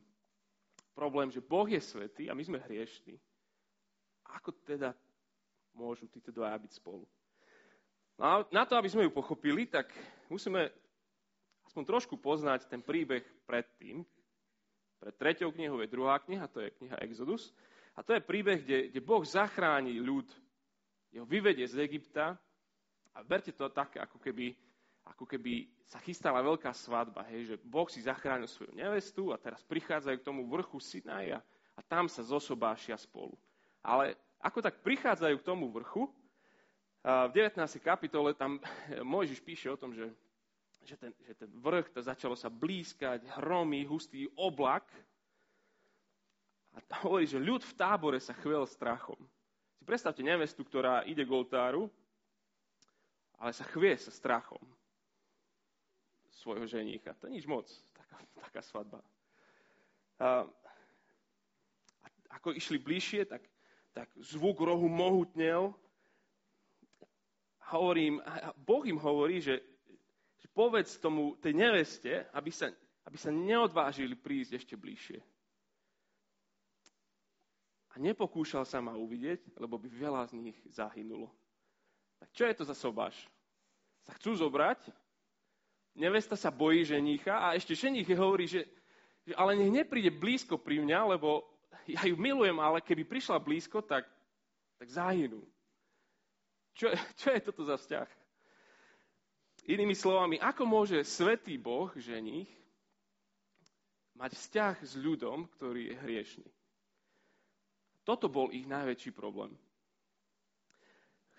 Problém, 0.96 1.28
že 1.30 1.44
Boh 1.44 1.68
je 1.68 1.84
svetý 1.84 2.32
a 2.32 2.34
my 2.34 2.42
sme 2.48 2.64
hriešní. 2.64 3.20
Ako 4.40 4.56
teda 4.64 4.96
môžu 5.76 6.08
títo 6.08 6.32
dvaja 6.32 6.58
byť 6.58 6.72
spolu? 6.80 7.06
No 8.18 8.24
a 8.24 8.34
na 8.50 8.66
to, 8.66 8.80
aby 8.80 8.90
sme 8.90 9.06
ju 9.06 9.12
pochopili, 9.14 9.70
tak 9.70 9.94
musíme 10.32 10.74
aspoň 11.70 11.84
trošku 11.86 12.18
poznať 12.18 12.66
ten 12.66 12.82
príbeh 12.82 13.22
predtým. 13.46 14.02
Pred 14.98 15.14
treťou 15.14 15.54
knihou 15.54 15.78
je 15.86 15.94
druhá 15.94 16.18
kniha, 16.18 16.50
to 16.50 16.66
je 16.66 16.74
kniha 16.82 16.98
Exodus. 17.06 17.54
A 17.98 18.06
to 18.06 18.14
je 18.14 18.22
príbeh, 18.22 18.62
kde, 18.62 18.94
kde 18.94 19.02
Boh 19.02 19.26
zachráni 19.26 19.98
ľud 19.98 20.30
jeho 21.10 21.26
vyvedie 21.26 21.66
z 21.66 21.82
Egypta 21.82 22.38
a 23.18 23.26
berte 23.26 23.50
to 23.50 23.66
tak, 23.74 23.98
ako 23.98 24.22
keby, 24.22 24.54
ako 25.10 25.26
keby 25.26 25.66
sa 25.90 25.98
chystala 26.06 26.46
veľká 26.46 26.70
svadba, 26.78 27.26
hej, 27.34 27.52
že 27.52 27.56
Boh 27.66 27.90
si 27.90 28.06
zachránil 28.06 28.46
svoju 28.46 28.78
nevestu 28.78 29.34
a 29.34 29.42
teraz 29.42 29.66
prichádzajú 29.66 30.22
k 30.22 30.28
tomu 30.28 30.46
vrchu 30.46 30.78
Sinaja 30.78 31.42
a 31.74 31.82
tam 31.82 32.06
sa 32.06 32.22
zosobášia 32.22 32.94
spolu. 33.02 33.34
Ale 33.82 34.14
ako 34.38 34.62
tak 34.62 34.86
prichádzajú 34.86 35.36
k 35.42 35.48
tomu 35.48 35.74
vrchu, 35.74 36.06
v 37.08 37.32
19. 37.32 37.56
kapitole 37.80 38.36
tam 38.36 38.60
Mojžiš 39.16 39.40
píše 39.40 39.72
o 39.72 39.80
tom, 39.80 39.96
že, 39.96 40.12
že, 40.84 41.00
ten, 41.00 41.16
že 41.24 41.34
ten 41.40 41.48
vrch, 41.56 41.96
to 41.96 42.04
začalo 42.04 42.36
sa 42.36 42.52
blízkať, 42.52 43.24
hromy, 43.40 43.88
hustý 43.88 44.28
oblak. 44.36 44.84
A 46.78 47.02
hovorí, 47.02 47.26
že 47.26 47.42
ľud 47.42 47.66
v 47.66 47.74
tábore 47.74 48.22
sa 48.22 48.38
chvel 48.38 48.64
strachom 48.70 49.18
predstavte 49.88 50.20
nevestu, 50.20 50.68
ktorá 50.68 51.08
ide 51.08 51.24
k 51.24 51.32
oltáru, 51.32 51.88
ale 53.40 53.56
sa 53.56 53.64
chvie 53.64 53.96
sa 53.96 54.12
strachom 54.12 54.60
svojho 56.44 56.68
ženícha. 56.68 57.16
To 57.24 57.32
je 57.32 57.40
nič 57.40 57.48
moc, 57.48 57.72
taká, 57.96 58.18
taká 58.44 58.62
svadba. 58.62 59.00
A, 60.20 60.44
ako 62.36 62.52
išli 62.52 62.84
bližšie, 62.84 63.24
tak, 63.32 63.48
tak 63.96 64.12
zvuk 64.20 64.60
rohu 64.60 64.92
mohutnel. 64.92 65.72
Hovorím, 67.72 68.20
boh 68.60 68.84
im 68.84 69.00
hovorí, 69.00 69.40
že, 69.40 69.64
že 70.36 70.48
povedz 70.52 71.00
tomu 71.00 71.40
tej 71.40 71.56
neveste, 71.56 72.28
aby 72.36 72.52
sa, 72.52 72.68
aby 73.08 73.16
sa 73.16 73.32
neodvážili 73.32 74.20
prísť 74.20 74.60
ešte 74.60 74.76
bližšie 74.76 75.24
a 77.98 78.06
nepokúšal 78.06 78.62
sa 78.62 78.78
ma 78.78 78.94
uvidieť, 78.94 79.58
lebo 79.58 79.82
by 79.82 79.90
veľa 79.90 80.30
z 80.30 80.38
nich 80.38 80.58
zahynulo. 80.70 81.34
Tak 82.22 82.30
čo 82.30 82.46
je 82.46 82.54
to 82.54 82.64
za 82.70 82.78
sobáš? 82.78 83.18
Sa 84.06 84.14
chcú 84.14 84.38
zobrať, 84.38 84.94
nevesta 85.98 86.38
sa 86.38 86.54
bojí 86.54 86.86
ženícha 86.86 87.34
a 87.34 87.58
ešte 87.58 87.74
ženích 87.74 88.06
hovorí, 88.14 88.46
že, 88.46 88.70
že 89.26 89.34
ale 89.34 89.58
nech 89.58 89.82
nepríde 89.82 90.14
blízko 90.14 90.62
pri 90.62 90.86
mňa, 90.86 91.18
lebo 91.18 91.42
ja 91.90 92.06
ju 92.06 92.14
milujem, 92.14 92.62
ale 92.62 92.86
keby 92.86 93.02
prišla 93.02 93.42
blízko, 93.42 93.82
tak, 93.82 94.06
tak 94.78 94.88
zahynú. 94.94 95.42
Čo, 96.78 96.94
čo 97.18 97.34
je 97.34 97.42
toto 97.42 97.66
za 97.66 97.82
vzťah? 97.82 98.06
Inými 99.74 99.98
slovami, 99.98 100.38
ako 100.38 100.70
môže 100.70 101.02
svetý 101.02 101.58
Boh, 101.58 101.90
ženích, 101.98 102.48
mať 104.14 104.38
vzťah 104.38 104.76
s 104.86 104.94
ľudom, 104.94 105.50
ktorý 105.58 105.90
je 105.90 105.96
hriešný? 105.98 106.50
Toto 108.08 108.32
bol 108.32 108.56
ich 108.56 108.64
najväčší 108.64 109.12
problém. 109.12 109.52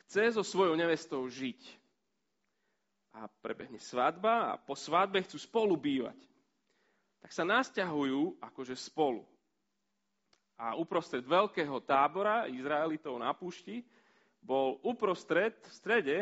Chce 0.05 0.37
so 0.37 0.45
svojou 0.45 0.77
nevestou 0.77 1.25
žiť. 1.25 1.57
A 3.17 3.25
prebehne 3.41 3.81
svadba 3.81 4.53
a 4.53 4.61
po 4.61 4.77
svadbe 4.77 5.25
chcú 5.25 5.41
spolu 5.41 5.81
bývať. 5.81 6.21
Tak 7.25 7.33
sa 7.33 7.49
nasťahujú 7.49 8.37
akože 8.45 8.77
spolu. 8.77 9.25
A 10.61 10.77
uprostred 10.77 11.25
veľkého 11.25 11.81
tábora 11.89 12.45
Izraelitov 12.53 13.17
na 13.17 13.33
púšti 13.33 13.81
bol 14.45 14.77
uprostred, 14.85 15.57
v 15.65 15.73
strede, 15.73 16.17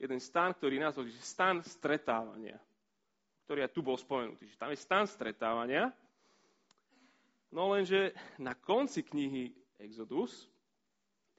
jeden 0.00 0.16
stan, 0.16 0.56
ktorý 0.56 0.80
nazval, 0.80 1.12
že 1.12 1.20
stan 1.20 1.60
stretávania. 1.60 2.56
Ktorý 3.44 3.68
aj 3.68 3.72
tu 3.76 3.84
bol 3.84 4.00
spomenutý. 4.00 4.48
Že 4.48 4.56
tam 4.56 4.70
je 4.72 4.78
stan 4.80 5.04
stretávania. 5.04 5.92
No 7.52 7.76
lenže 7.76 8.16
na 8.40 8.56
konci 8.56 9.04
knihy 9.04 9.59
Exodus, 9.80 10.44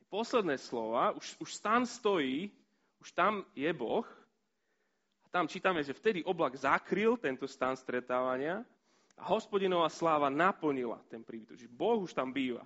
tie 0.01 0.05
posledné 0.09 0.57
slova, 0.57 1.13
už, 1.13 1.37
už 1.37 1.49
tam 1.61 1.85
stojí, 1.85 2.49
už 2.97 3.13
tam 3.13 3.45
je 3.53 3.69
Boh. 3.69 4.05
A 5.21 5.27
tam 5.29 5.45
čítame, 5.45 5.85
že 5.85 5.93
vtedy 5.93 6.25
oblak 6.25 6.57
zakryl 6.57 7.17
tento 7.21 7.45
stan 7.45 7.77
stretávania 7.77 8.65
a 9.13 9.23
hospodinová 9.29 9.87
sláva 9.93 10.33
naplnila 10.33 10.97
ten 11.05 11.21
príbytok. 11.21 11.57
Čiže 11.61 11.71
Boh 11.71 12.01
už 12.01 12.17
tam 12.17 12.33
býva. 12.33 12.65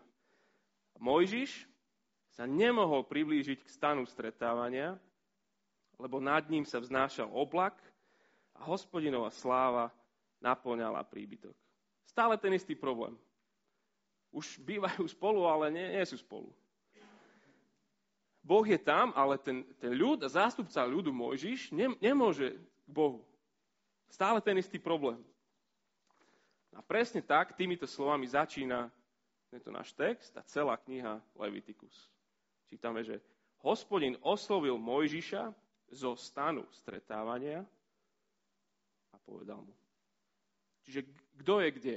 A 0.96 0.98
Mojžiš 1.04 1.68
sa 2.32 2.48
nemohol 2.48 3.04
priblížiť 3.04 3.64
k 3.64 3.70
stanu 3.70 4.08
stretávania, 4.08 4.96
lebo 6.00 6.24
nad 6.24 6.48
ním 6.48 6.64
sa 6.64 6.80
vznášal 6.80 7.28
oblak 7.32 7.76
a 8.56 8.64
hospodinová 8.64 9.32
sláva 9.32 9.92
naplňala 10.40 11.04
príbytok. 11.04 11.56
Stále 12.08 12.40
ten 12.40 12.56
istý 12.56 12.76
problém 12.76 13.16
už 14.36 14.60
bývajú 14.60 15.08
spolu, 15.16 15.48
ale 15.48 15.72
nie, 15.72 15.88
nie 15.96 16.04
sú 16.04 16.20
spolu. 16.20 16.52
Boh 18.46 18.62
je 18.62 18.78
tam, 18.78 19.10
ale 19.18 19.42
ten, 19.42 19.66
ten 19.82 19.90
ľud 19.90 20.22
zástupca 20.30 20.86
ľudu 20.86 21.10
Mojžiš 21.10 21.74
ne, 21.74 21.98
nemôže 21.98 22.54
k 22.86 22.90
Bohu. 22.94 23.26
Stále 24.06 24.38
ten 24.38 24.54
istý 24.62 24.78
problém. 24.78 25.18
A 26.78 26.84
presne 26.86 27.26
tak, 27.26 27.58
týmito 27.58 27.90
slovami 27.90 28.30
začína 28.30 28.94
tento 29.50 29.74
náš 29.74 29.98
text 29.98 30.30
a 30.38 30.46
celá 30.46 30.78
kniha 30.78 31.18
Leviticus. 31.34 32.14
Čítame, 32.70 33.02
že 33.02 33.18
hospodin 33.66 34.14
oslovil 34.22 34.78
Mojžiša 34.78 35.50
zo 35.90 36.14
stanu 36.14 36.70
stretávania 36.70 37.66
a 39.10 39.18
povedal 39.26 39.58
mu. 39.66 39.74
Čiže 40.86 41.02
kto 41.42 41.66
je 41.66 41.70
kde? 41.74 41.96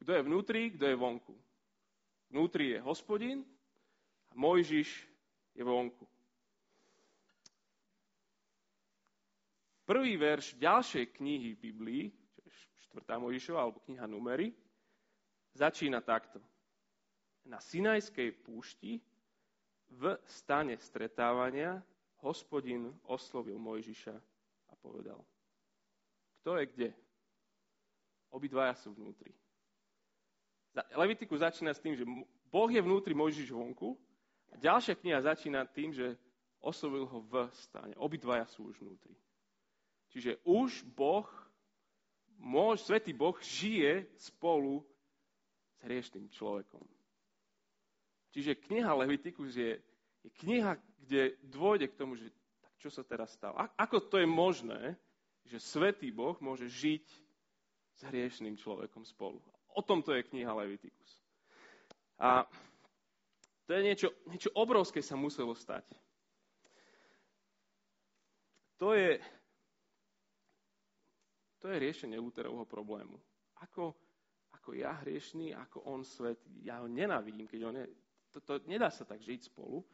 Kto 0.00 0.10
je 0.12 0.22
vnútri, 0.22 0.70
kto 0.76 0.84
je 0.86 0.96
vonku. 0.96 1.34
Vnútri 2.30 2.76
je 2.76 2.78
hospodin 2.82 3.40
a 4.30 4.32
Mojžiš 4.36 4.90
je 5.56 5.62
vonku. 5.64 6.04
Prvý 9.86 10.18
verš 10.18 10.58
ďalšej 10.58 11.14
knihy 11.14 11.54
Biblii, 11.54 12.10
čo 12.10 12.38
je 12.42 12.50
4. 12.98 13.22
Mojžišova 13.22 13.58
alebo 13.62 13.78
kniha 13.86 14.02
Numery, 14.10 14.50
začína 15.54 16.02
takto. 16.02 16.42
Na 17.46 17.62
Sinajskej 17.62 18.34
púšti 18.42 18.98
v 19.94 20.18
stane 20.26 20.74
stretávania 20.82 21.78
hospodin 22.26 22.90
oslovil 23.06 23.62
Mojžiša 23.62 24.14
a 24.66 24.72
povedal. 24.74 25.22
Kto 26.42 26.58
je 26.58 26.64
kde? 26.66 26.90
Obidvaja 28.34 28.74
sú 28.74 28.90
vnútri. 28.90 29.30
Levitiku 30.96 31.36
začína 31.36 31.72
s 31.72 31.80
tým, 31.80 31.96
že 31.96 32.04
Boh 32.52 32.68
je 32.68 32.80
vnútri, 32.82 33.16
Mojžiš 33.16 33.52
vonku. 33.52 33.96
A 34.52 34.60
ďalšia 34.60 34.96
kniha 34.96 35.24
začína 35.24 35.64
tým, 35.64 35.92
že 35.92 36.16
oslovil 36.60 37.06
ho 37.08 37.20
v 37.24 37.48
stane. 37.52 37.94
Obidvaja 37.96 38.44
sú 38.48 38.68
už 38.68 38.80
vnútri. 38.80 39.16
Čiže 40.12 40.40
už 40.44 40.84
Boh, 40.96 41.28
môj 42.40 42.80
svetý 42.80 43.16
Boh 43.16 43.36
žije 43.40 44.08
spolu 44.16 44.84
hriešným 45.84 46.28
človekom. 46.32 46.82
Čiže 48.36 48.60
kniha 48.68 48.92
Levitikus 48.92 49.56
je, 49.56 49.80
je 50.24 50.30
kniha, 50.44 50.76
kde 51.00 51.40
dôjde 51.40 51.88
k 51.88 51.98
tomu, 51.98 52.20
že 52.20 52.28
tak 52.60 52.74
čo 52.76 52.92
sa 52.92 53.00
teraz 53.00 53.32
stalo. 53.32 53.56
A, 53.56 53.72
ako 53.80 54.04
to 54.12 54.16
je 54.20 54.28
možné, 54.28 54.96
že 55.46 55.62
svetý 55.62 56.12
Boh 56.12 56.36
môže 56.42 56.68
žiť 56.68 57.06
s 57.96 58.00
hriešným 58.04 58.58
človekom 58.60 59.06
spolu. 59.08 59.40
O 59.76 59.84
tomto 59.84 60.16
je 60.16 60.24
kniha 60.24 60.56
Levitikus. 60.56 61.20
A 62.16 62.48
to 63.68 63.76
je 63.76 63.82
niečo, 63.84 64.08
niečo 64.32 64.48
obrovské 64.56 65.04
sa 65.04 65.20
muselo 65.20 65.52
stať. 65.52 65.84
To 68.80 68.96
je, 68.96 69.20
to 71.60 71.68
je 71.68 71.76
riešenie 71.76 72.16
Luterovho 72.16 72.64
problému. 72.64 73.20
Ako, 73.60 73.92
ako 74.56 74.70
ja 74.76 74.96
hriešný, 75.04 75.52
ako 75.52 75.84
on 75.84 76.04
svetý. 76.04 76.48
Ja 76.64 76.80
ho 76.80 76.88
nenávidím, 76.88 77.44
keď 77.48 77.60
on 77.68 77.76
je... 77.80 77.86
To, 78.36 78.38
to, 78.40 78.52
nedá 78.68 78.88
sa 78.92 79.04
tak 79.04 79.20
žiť 79.24 79.48
spolu. 79.48 79.84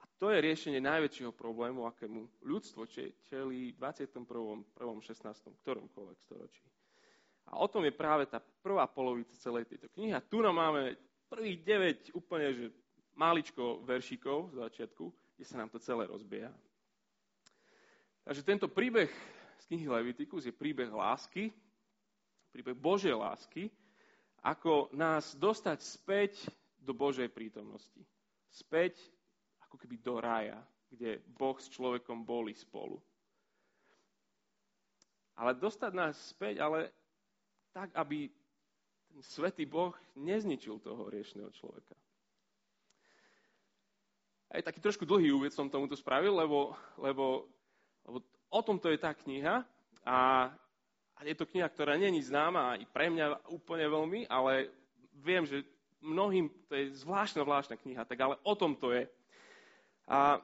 A 0.00 0.04
to 0.20 0.28
je 0.32 0.44
riešenie 0.44 0.80
najväčšieho 0.80 1.32
problému, 1.36 1.88
akému 1.88 2.44
ľudstvo 2.44 2.84
čelí 3.28 3.72
v 3.72 3.76
21. 3.76 4.24
16. 4.24 5.64
ktoromkoľvek 5.64 6.18
storočí. 6.20 6.64
A 7.48 7.56
o 7.56 7.66
tom 7.68 7.84
je 7.88 7.94
práve 7.94 8.28
tá 8.28 8.40
prvá 8.40 8.84
polovica 8.84 9.32
celej 9.40 9.64
tejto 9.64 9.88
knihy. 9.96 10.12
A 10.12 10.20
tu 10.20 10.44
nám 10.44 10.56
máme 10.56 10.96
prvých 11.32 11.64
9 12.12 12.16
úplne, 12.16 12.48
že 12.52 12.66
maličko 13.16 13.82
veršíkov 13.82 14.52
z 14.52 14.56
začiatku, 14.68 15.04
kde 15.36 15.44
sa 15.44 15.58
nám 15.58 15.72
to 15.72 15.80
celé 15.80 16.04
rozbieha. 16.04 16.52
Takže 18.28 18.44
tento 18.44 18.68
príbeh 18.68 19.08
z 19.58 19.64
knihy 19.72 19.88
Leviticus 19.88 20.44
je 20.44 20.52
príbeh 20.52 20.92
lásky, 20.92 21.48
príbeh 22.52 22.76
Božej 22.76 23.16
lásky, 23.16 23.72
ako 24.44 24.92
nás 24.92 25.32
dostať 25.34 25.78
späť 25.80 26.32
do 26.78 26.92
Božej 26.92 27.32
prítomnosti. 27.32 28.04
Späť 28.52 29.00
ako 29.64 29.76
keby 29.76 29.96
do 30.00 30.20
raja, 30.20 30.60
kde 30.88 31.20
Boh 31.36 31.56
s 31.56 31.68
človekom 31.68 32.24
boli 32.24 32.56
spolu. 32.56 32.96
Ale 35.38 35.54
dostať 35.54 35.92
nás 35.94 36.16
späť, 36.34 36.64
ale 36.64 36.90
tak, 37.72 37.92
aby 37.94 38.28
ten 39.08 39.20
svetý 39.24 39.64
Boh 39.64 39.96
nezničil 40.14 40.78
toho 40.78 41.08
riešného 41.08 41.50
človeka. 41.50 41.96
Aj 44.48 44.64
taký 44.64 44.80
trošku 44.80 45.04
dlhý 45.04 45.32
úved 45.36 45.52
som 45.52 45.68
tomuto 45.68 45.92
spravil, 45.92 46.32
lebo, 46.32 46.72
lebo, 46.96 47.44
lebo 48.08 48.18
o 48.48 48.60
tomto 48.64 48.88
je 48.88 48.96
tá 48.96 49.12
kniha 49.12 49.60
a, 50.08 50.48
a 51.12 51.20
je 51.24 51.36
to 51.36 51.44
kniha, 51.44 51.68
ktorá 51.68 52.00
není 52.00 52.24
známa 52.24 52.80
i 52.80 52.88
pre 52.88 53.12
mňa 53.12 53.52
úplne 53.52 53.84
veľmi, 53.84 54.20
ale 54.24 54.72
viem, 55.20 55.44
že 55.44 55.68
mnohým 56.00 56.48
to 56.64 56.72
je 56.78 56.96
zvláštna, 57.04 57.44
zvláštna 57.44 57.76
kniha, 57.76 58.08
tak 58.08 58.18
ale 58.24 58.40
o 58.40 58.54
tom 58.56 58.72
to 58.72 58.94
je. 58.96 59.04
A 60.08 60.40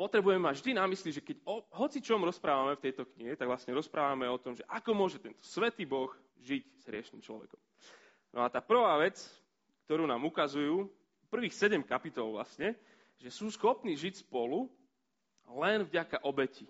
potrebujeme 0.00 0.48
mať 0.48 0.64
vždy 0.64 0.72
na 0.80 0.88
mysli, 0.88 1.12
že 1.12 1.20
keď 1.20 1.44
o 1.44 1.60
hoci 1.76 2.00
čom 2.00 2.24
rozprávame 2.24 2.72
v 2.80 2.88
tejto 2.88 3.04
knihe, 3.04 3.36
tak 3.36 3.52
vlastne 3.52 3.76
rozprávame 3.76 4.24
o 4.32 4.40
tom, 4.40 4.56
že 4.56 4.64
ako 4.64 4.96
môže 4.96 5.20
tento 5.20 5.44
svetý 5.44 5.84
Boh 5.84 6.08
žiť 6.40 6.64
s 6.80 6.84
riešným 6.88 7.20
človekom. 7.20 7.60
No 8.32 8.40
a 8.40 8.48
tá 8.48 8.64
prvá 8.64 8.96
vec, 8.96 9.20
ktorú 9.84 10.08
nám 10.08 10.24
ukazujú, 10.24 10.88
prvých 11.28 11.52
sedem 11.52 11.84
kapitol 11.84 12.32
vlastne, 12.32 12.72
že 13.20 13.28
sú 13.28 13.52
schopní 13.52 13.92
žiť 13.92 14.24
spolu 14.24 14.72
len 15.52 15.84
vďaka 15.84 16.24
obeti. 16.24 16.64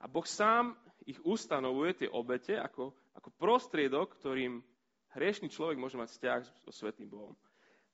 A 0.00 0.08
Boh 0.08 0.24
sám 0.24 0.72
ich 1.04 1.20
ustanovuje, 1.20 2.00
tie 2.00 2.08
obete, 2.08 2.56
ako, 2.56 2.96
ako 3.12 3.28
prostriedok, 3.36 4.16
ktorým 4.16 4.64
hriešný 5.12 5.52
človek 5.52 5.76
môže 5.76 6.00
mať 6.00 6.08
vzťah 6.16 6.40
so 6.64 6.72
Svetým 6.72 7.12
Bohom. 7.12 7.36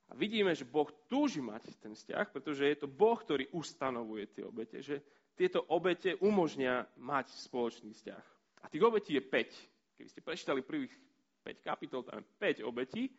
A 0.07 0.13
vidíme, 0.15 0.55
že 0.55 0.63
Boh 0.63 0.87
túži 1.11 1.43
mať 1.43 1.75
ten 1.83 1.91
vzťah, 1.91 2.31
pretože 2.31 2.63
je 2.63 2.77
to 2.79 2.89
Boh, 2.89 3.19
ktorý 3.19 3.51
ustanovuje 3.51 4.31
tie 4.31 4.45
obete, 4.47 4.79
že 4.79 5.03
tieto 5.35 5.67
obete 5.69 6.15
umožnia 6.23 6.87
mať 6.97 7.35
spoločný 7.35 7.93
vzťah. 7.93 8.25
A 8.63 8.71
tých 8.71 8.87
obetí 8.87 9.19
je 9.19 9.23
5. 9.23 9.99
Keby 9.99 10.09
ste 10.09 10.25
prečítali 10.25 10.61
prvých 10.63 10.95
5 11.43 11.61
kapitol, 11.63 12.07
tam 12.07 12.23
je 12.23 12.27
5 12.63 12.71
obetí. 12.71 13.11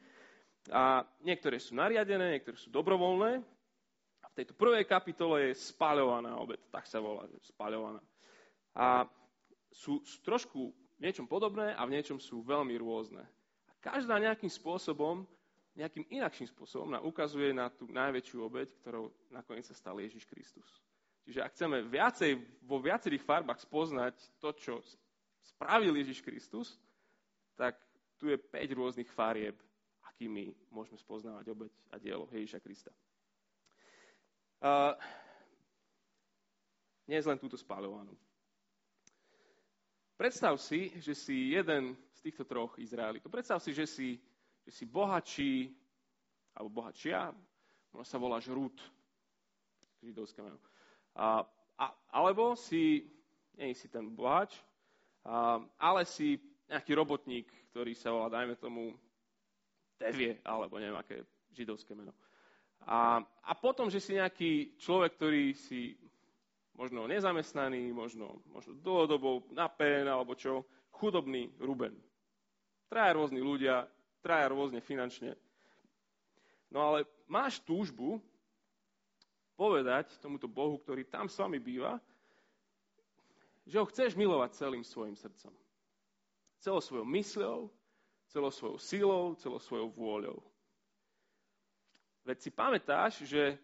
A 0.71 1.03
niektoré 1.23 1.59
sú 1.59 1.75
nariadené, 1.75 2.39
niektoré 2.39 2.57
sú 2.59 2.71
dobrovoľné. 2.71 3.39
A 4.23 4.25
v 4.31 4.35
tejto 4.43 4.55
prvej 4.55 4.83
kapitole 4.83 5.51
je 5.51 5.59
spáľovaná 5.71 6.35
obet, 6.39 6.59
tak 6.71 6.87
sa 6.87 6.99
volá, 6.99 7.27
že 7.31 7.39
spáľovaná. 7.51 8.03
A 8.75 9.07
sú, 9.71 10.03
sú 10.03 10.17
trošku 10.23 10.73
v 10.97 10.99
niečom 10.99 11.29
podobné 11.29 11.77
a 11.77 11.85
v 11.85 11.93
niečom 11.93 12.17
sú 12.17 12.41
veľmi 12.41 12.73
rôzne. 12.81 13.21
A 13.69 13.71
každá 13.79 14.17
nejakým 14.17 14.49
spôsobom 14.49 15.23
nejakým 15.77 16.09
inakším 16.09 16.49
spôsobom 16.49 16.89
nám 16.89 17.05
ukazuje 17.05 17.53
na 17.53 17.69
tú 17.69 17.85
najväčšiu 17.85 18.37
obeď, 18.41 18.73
ktorou 18.81 19.13
nakoniec 19.29 19.69
sa 19.69 19.77
stal 19.77 20.01
Ježiš 20.01 20.25
Kristus. 20.25 20.65
Čiže 21.29 21.45
ak 21.45 21.53
chceme 21.53 21.85
viacej, 21.85 22.31
vo 22.65 22.81
viacerých 22.81 23.21
farbách 23.21 23.61
spoznať 23.61 24.17
to, 24.41 24.49
čo 24.57 24.73
spravil 25.45 25.93
Ježiš 25.93 26.25
Kristus, 26.25 26.81
tak 27.53 27.77
tu 28.17 28.33
je 28.33 28.37
5 28.41 28.49
rôznych 28.73 29.09
farieb, 29.13 29.53
akými 30.09 30.57
môžeme 30.73 30.97
spoznávať 30.97 31.45
obeď 31.53 31.71
a 31.93 31.95
dielo 32.01 32.25
Ježiša 32.33 32.59
Krista. 32.63 32.91
Uh, 34.57 34.97
nie 37.05 37.21
len 37.21 37.37
túto 37.37 37.53
spáľovanú. 37.53 38.17
Predstav 40.17 40.57
si, 40.57 40.89
že 40.97 41.13
si 41.13 41.53
jeden 41.53 41.93
z 42.17 42.19
týchto 42.25 42.41
troch 42.41 42.73
Izraelitov. 42.81 43.29
Predstav 43.29 43.61
si, 43.61 43.69
že 43.69 43.85
si 43.85 44.17
že 44.67 44.71
si 44.75 44.83
bohačí, 44.83 45.71
alebo 46.51 46.83
bohačia, 46.83 47.31
možno 47.95 48.03
sa 48.03 48.19
voláš 48.19 48.51
Rút, 48.51 48.75
židovské 50.03 50.43
meno. 50.43 50.59
A, 51.15 51.39
a, 51.79 51.85
alebo 52.11 52.59
si, 52.59 53.07
nie 53.55 53.71
si 53.71 53.87
ten 53.87 54.11
bohač, 54.11 54.51
a, 55.23 55.63
ale 55.79 56.03
si 56.03 56.35
nejaký 56.67 56.91
robotník, 56.99 57.47
ktorý 57.71 57.95
sa 57.95 58.11
volá, 58.11 58.27
dajme 58.27 58.59
tomu, 58.59 58.91
Tevie, 59.97 60.37
alebo 60.45 60.77
neviem, 60.77 60.99
aké 60.99 61.25
židovské 61.55 61.97
meno. 61.97 62.13
A, 62.85 63.17
a 63.23 63.51
potom, 63.57 63.89
že 63.89 63.97
si 63.97 64.13
nejaký 64.19 64.77
človek, 64.77 65.17
ktorý 65.17 65.57
si 65.57 65.97
možno 66.77 67.09
nezamestnaný, 67.09 67.89
možno, 67.89 68.43
možno 68.51 68.77
dlhodobo 68.77 69.49
na 69.55 69.65
pen, 69.65 70.05
alebo 70.05 70.37
čo, 70.37 70.61
chudobný 70.93 71.49
Ruben. 71.57 71.97
Traja 72.85 73.17
rôzni 73.17 73.41
ľudia, 73.41 73.89
traja 74.27 74.51
rôzne 74.51 74.83
finančne. 74.83 75.39
No 76.67 76.83
ale 76.83 77.07
máš 77.31 77.63
túžbu 77.63 78.19
povedať 79.55 80.11
tomuto 80.19 80.51
Bohu, 80.51 80.75
ktorý 80.83 81.07
tam 81.07 81.31
s 81.31 81.39
vami 81.39 81.63
býva, 81.63 81.95
že 83.63 83.79
ho 83.79 83.87
chceš 83.87 84.19
milovať 84.19 84.59
celým 84.59 84.83
svojim 84.83 85.15
srdcom. 85.15 85.55
Celou 86.59 86.83
svojou 86.83 87.07
mysľou, 87.07 87.59
celou 88.27 88.51
svojou 88.51 88.77
silou, 88.83 89.23
celou 89.39 89.63
svojou 89.63 89.87
vôľou. 89.95 90.43
Veď 92.27 92.43
si 92.43 92.51
pamätáš, 92.51 93.23
že 93.23 93.55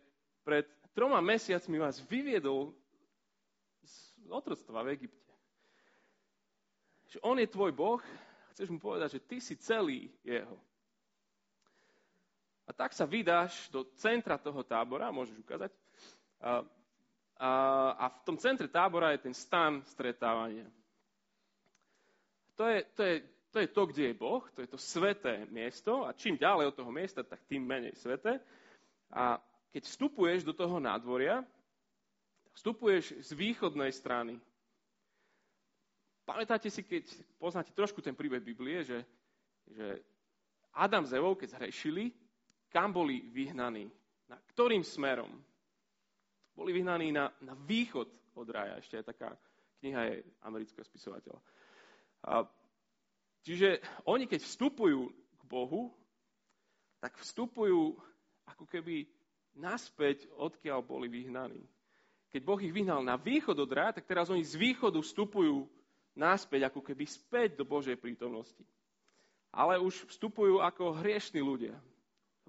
pred 0.47 0.63
troma 0.95 1.19
mesiacmi 1.19 1.75
vás 1.75 1.99
vyviedol 1.99 2.71
z 3.83 3.95
otroctva 4.31 4.87
v 4.87 4.95
Egypte. 4.95 5.33
Že 7.11 7.19
on 7.19 7.35
je 7.43 7.51
tvoj 7.51 7.75
Boh 7.75 7.99
chceš 8.53 8.69
mu 8.69 8.79
povedať, 8.79 9.17
že 9.17 9.25
ty 9.25 9.37
si 9.41 9.57
celý 9.57 10.07
jeho. 10.21 10.55
A 12.63 12.71
tak 12.71 12.95
sa 12.95 13.03
vydáš 13.03 13.67
do 13.69 13.83
centra 13.99 14.39
toho 14.39 14.63
tábora, 14.63 15.11
môžeš 15.11 15.35
ukázať. 15.35 15.71
A, 16.39 16.63
a, 17.35 17.49
a 17.99 18.05
v 18.07 18.23
tom 18.23 18.37
centre 18.39 18.69
tábora 18.71 19.11
je 19.11 19.27
ten 19.27 19.35
stan 19.35 19.83
stretávania. 19.91 20.69
To 22.55 22.69
je, 22.69 22.79
to, 22.95 23.01
je, 23.03 23.15
to 23.51 23.57
je 23.59 23.67
to, 23.67 23.83
kde 23.89 24.03
je 24.07 24.15
Boh, 24.15 24.43
to 24.53 24.61
je 24.61 24.69
to 24.69 24.77
sveté 24.79 25.43
miesto 25.49 26.05
a 26.05 26.13
čím 26.13 26.37
ďalej 26.37 26.71
od 26.71 26.75
toho 26.77 26.91
miesta, 26.93 27.25
tak 27.25 27.43
tým 27.49 27.65
menej 27.65 27.97
sveté. 27.97 28.37
A 29.11 29.41
keď 29.73 29.83
vstupuješ 29.89 30.45
do 30.45 30.53
toho 30.53 30.77
nádvoria, 30.77 31.41
vstupuješ 32.53 33.25
z 33.25 33.29
východnej 33.33 33.89
strany 33.89 34.37
Pamätáte 36.23 36.71
si, 36.71 36.83
keď 36.87 37.03
poznáte 37.35 37.75
trošku 37.75 37.99
ten 37.99 38.15
príbeh 38.15 38.39
Biblie, 38.39 38.79
že, 38.87 39.03
že 39.67 39.99
Adam 40.71 41.03
s 41.03 41.11
Evou, 41.11 41.35
keď 41.35 41.59
zhrešili, 41.59 42.15
kam 42.71 42.95
boli 42.95 43.27
vyhnaní? 43.29 43.91
Na 44.31 44.39
ktorým 44.39 44.87
smerom? 44.87 45.29
Boli 46.55 46.71
vyhnaní 46.71 47.11
na, 47.11 47.27
na 47.43 47.53
východ 47.53 48.07
od 48.39 48.47
raja. 48.49 48.79
Ešte 48.79 49.03
aj 49.03 49.05
taká 49.11 49.29
kniha 49.83 50.01
je 50.09 50.15
amerického 50.47 50.85
spisovateľa. 50.87 51.41
A, 52.23 52.47
čiže 53.43 53.83
oni, 54.07 54.23
keď 54.23 54.47
vstupujú 54.47 55.11
k 55.11 55.43
Bohu, 55.43 55.91
tak 57.03 57.19
vstupujú 57.19 57.99
ako 58.47 58.63
keby 58.63 59.03
naspäť, 59.59 60.25
odkiaľ 60.39 60.79
boli 60.87 61.11
vyhnaní. 61.11 61.61
Keď 62.31 62.41
Boh 62.41 62.57
ich 62.57 62.73
vyhnal 62.73 63.05
na 63.05 63.19
východ 63.19 63.59
od 63.59 63.69
raja, 63.69 63.99
tak 63.99 64.09
teraz 64.09 64.31
oni 64.31 64.41
z 64.41 64.55
východu 64.57 64.97
vstupujú 65.03 65.69
náspäť, 66.13 66.69
ako 66.69 66.81
keby 66.81 67.05
späť 67.09 67.57
do 67.57 67.65
Božej 67.65 67.97
prítomnosti. 67.97 68.63
ale 69.53 69.77
už 69.77 70.09
vstupujú 70.09 70.57
ako 70.65 70.97
hriešní 70.97 71.37
ľudia. 71.37 71.77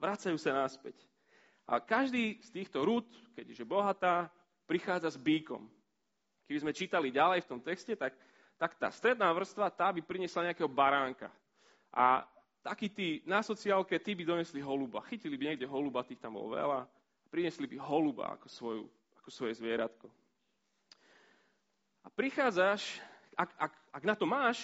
Vracajú 0.00 0.40
sa 0.40 0.57
naspäť. 0.57 0.96
A 1.68 1.77
každý 1.77 2.40
z 2.40 2.48
týchto 2.48 2.81
rúd, 2.81 3.05
keďže 3.37 3.68
bohatá, 3.68 4.33
prichádza 4.64 5.12
s 5.12 5.20
bíkom. 5.20 5.68
Keby 6.48 6.59
sme 6.64 6.72
čítali 6.77 7.12
ďalej 7.12 7.44
v 7.44 7.50
tom 7.57 7.61
texte, 7.61 7.92
tak, 7.92 8.16
tak 8.57 8.77
tá 8.81 8.88
stredná 8.88 9.29
vrstva, 9.37 9.72
tá 9.72 9.92
by 9.92 10.00
priniesla 10.00 10.53
nejakého 10.53 10.68
baránka. 10.68 11.29
A 11.92 12.24
takí 12.64 12.88
tí 12.88 13.09
na 13.29 13.44
sociálke, 13.44 14.00
tí 14.00 14.16
by 14.16 14.24
donesli 14.24 14.64
holuba. 14.64 15.05
Chytili 15.05 15.37
by 15.37 15.53
niekde 15.53 15.68
holuba, 15.68 16.05
tých 16.05 16.20
tam 16.20 16.40
bolo 16.40 16.57
veľa. 16.57 16.88
Prinesli 17.29 17.68
by 17.68 17.77
holuba 17.81 18.37
ako, 18.40 18.48
svoju, 18.48 18.85
ako 19.20 19.29
svoje 19.29 19.61
zvieratko. 19.61 20.09
A 22.05 22.09
prichádzaš, 22.12 23.00
ak, 23.35 23.51
ak, 23.59 23.73
ak 23.92 24.05
na 24.07 24.14
to 24.14 24.27
máš, 24.27 24.62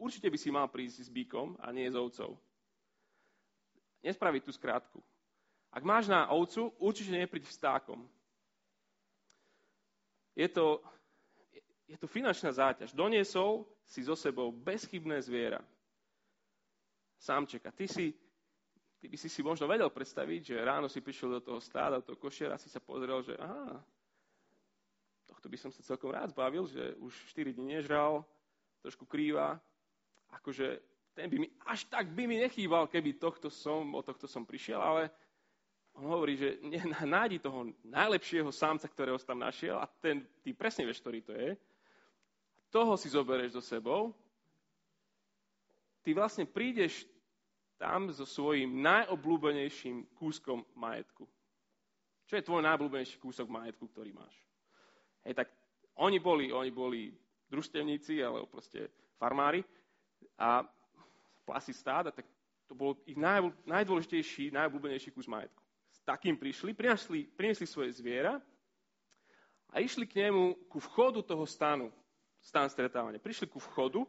určite 0.00 0.30
by 0.30 0.38
si 0.38 0.50
mal 0.50 0.66
prísť 0.70 1.06
s 1.06 1.10
bíkom 1.10 1.58
a 1.60 1.70
nie 1.74 1.86
s 1.90 1.98
ovcou. 1.98 2.38
Nespraviť 4.00 4.42
tú 4.46 4.52
skrátku. 4.54 4.98
Ak 5.70 5.86
máš 5.86 6.10
na 6.10 6.26
ovcu, 6.32 6.72
určite 6.82 7.14
nepríď 7.14 7.46
vstákom. 7.46 8.02
Je 10.34 10.48
to, 10.50 10.82
je 11.86 11.98
to 12.00 12.10
finančná 12.10 12.50
záťaž. 12.50 12.90
Doniesol 12.96 13.68
si 13.86 14.02
so 14.02 14.16
sebou 14.18 14.50
bezchybné 14.50 15.20
zviera. 15.22 15.62
Sámčeka. 17.20 17.70
Ty, 17.70 17.86
si, 17.86 18.16
ty 18.98 19.06
by 19.06 19.16
si 19.20 19.28
si 19.28 19.44
možno 19.44 19.68
vedel 19.68 19.92
predstaviť, 19.92 20.40
že 20.54 20.64
ráno 20.64 20.88
si 20.88 21.04
prišiel 21.04 21.38
do 21.38 21.42
toho 21.44 21.60
stáda, 21.60 22.00
do 22.00 22.14
toho 22.14 22.18
košiera, 22.18 22.56
si 22.56 22.72
sa 22.72 22.80
pozrel, 22.80 23.20
že 23.20 23.36
aha, 23.36 23.78
tohto 25.40 25.56
by 25.56 25.56
som 25.56 25.72
sa 25.72 25.80
celkom 25.80 26.12
rád 26.12 26.36
zbavil, 26.36 26.68
že 26.68 26.92
už 27.00 27.16
4 27.32 27.56
dní 27.56 27.80
nežral, 27.80 28.28
trošku 28.84 29.08
krýva. 29.08 29.56
Akože 30.36 30.84
ten 31.16 31.32
by 31.32 31.36
mi, 31.40 31.48
až 31.64 31.88
tak 31.88 32.12
by 32.12 32.28
mi 32.28 32.44
nechýbal, 32.44 32.84
keby 32.92 33.16
tohto 33.16 33.48
som, 33.48 33.88
o 33.96 34.04
tohto 34.04 34.28
som 34.28 34.44
prišiel, 34.44 34.76
ale 34.76 35.08
on 35.96 36.12
hovorí, 36.12 36.36
že 36.36 36.60
nájdi 37.08 37.40
toho 37.40 37.72
najlepšieho 37.88 38.52
sámca, 38.52 38.84
ktorého 38.84 39.16
si 39.16 39.24
tam 39.24 39.40
našiel 39.40 39.80
a 39.80 39.88
ten, 39.88 40.28
ty 40.44 40.52
presne 40.52 40.84
vieš, 40.84 41.00
ktorý 41.00 41.24
to 41.24 41.32
je. 41.32 41.56
Toho 42.68 43.00
si 43.00 43.08
zoberieš 43.08 43.56
so 43.56 43.64
sebou. 43.64 44.12
Ty 46.04 46.20
vlastne 46.20 46.44
prídeš 46.44 47.08
tam 47.80 48.12
so 48.12 48.28
svojím 48.28 48.84
najobľúbenejším 48.84 50.04
kúskom 50.20 50.68
majetku. 50.76 51.24
Čo 52.28 52.36
je 52.36 52.44
tvoj 52.44 52.60
najobľúbenejší 52.60 53.16
kúsok 53.16 53.48
majetku, 53.48 53.88
ktorý 53.88 54.12
máš? 54.12 54.49
Hej, 55.24 55.34
tak 55.34 55.48
oni 56.00 56.18
boli, 56.18 56.52
oni 56.52 56.70
boli 56.70 57.12
družstevníci, 57.50 58.22
alebo 58.22 58.46
proste 58.48 58.88
farmári 59.20 59.60
a 60.38 60.64
plasy 61.44 61.74
stáda, 61.74 62.14
tak 62.14 62.24
to 62.70 62.78
bol 62.78 62.94
ich 63.04 63.18
naj, 63.18 63.50
najdôležitejší, 63.66 64.54
najobľúbenejší 64.54 65.10
kus 65.10 65.26
majetku 65.26 65.60
takým 66.10 66.34
prišli, 66.34 66.74
priniesli, 66.74 67.20
priniesli 67.38 67.66
svoje 67.70 67.94
zviera 67.94 68.42
a 69.70 69.78
išli 69.78 70.10
k 70.10 70.26
nemu 70.26 70.66
ku 70.66 70.82
vchodu 70.82 71.22
toho 71.22 71.46
stanu, 71.46 71.94
stan 72.42 72.66
stretávania. 72.66 73.22
Prišli 73.22 73.46
ku 73.46 73.62
vchodu 73.62 74.02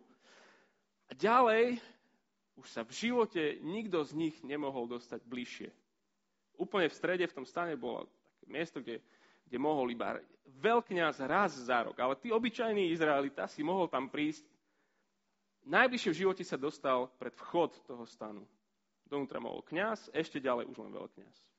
a 1.06 1.13
ďalej 1.13 1.78
už 2.58 2.67
sa 2.74 2.82
v 2.82 2.89
živote 2.89 3.62
nikto 3.62 4.02
z 4.02 4.17
nich 4.17 4.36
nemohol 4.41 4.89
dostať 4.89 5.21
bližšie. 5.30 5.69
Úplne 6.58 6.89
v 6.89 6.97
strede 6.97 7.26
v 7.30 7.36
tom 7.38 7.45
stane 7.45 7.78
bolo 7.78 8.10
také 8.34 8.50
miesto, 8.50 8.82
kde, 8.82 8.97
kde 9.52 9.60
mohol 9.60 9.92
iba 9.92 10.16
veľkňaz 10.64 11.20
raz 11.28 11.60
za 11.60 11.84
rok. 11.84 12.00
Ale 12.00 12.16
tí 12.16 12.32
obyčajní 12.32 12.96
Izraelita 12.96 13.52
si 13.52 13.60
mohol 13.68 13.92
tam 13.92 14.08
prísť. 14.08 14.48
Najbližšie 15.68 16.12
v 16.16 16.20
živote 16.24 16.44
sa 16.48 16.56
dostal 16.56 17.12
pred 17.20 17.36
vchod 17.36 17.76
toho 17.84 18.08
stanu. 18.08 18.48
Dovnútra 19.04 19.44
mohol 19.44 19.60
kňaz, 19.68 20.16
ešte 20.16 20.40
ďalej 20.40 20.72
už 20.72 20.78
len 20.88 20.96
veľkňaz 20.96 21.52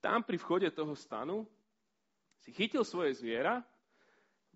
tam 0.00 0.24
pri 0.24 0.40
vchode 0.40 0.68
toho 0.72 0.96
stanu 0.96 1.44
si 2.40 2.50
chytil 2.56 2.82
svoje 2.88 3.20
zviera, 3.20 3.60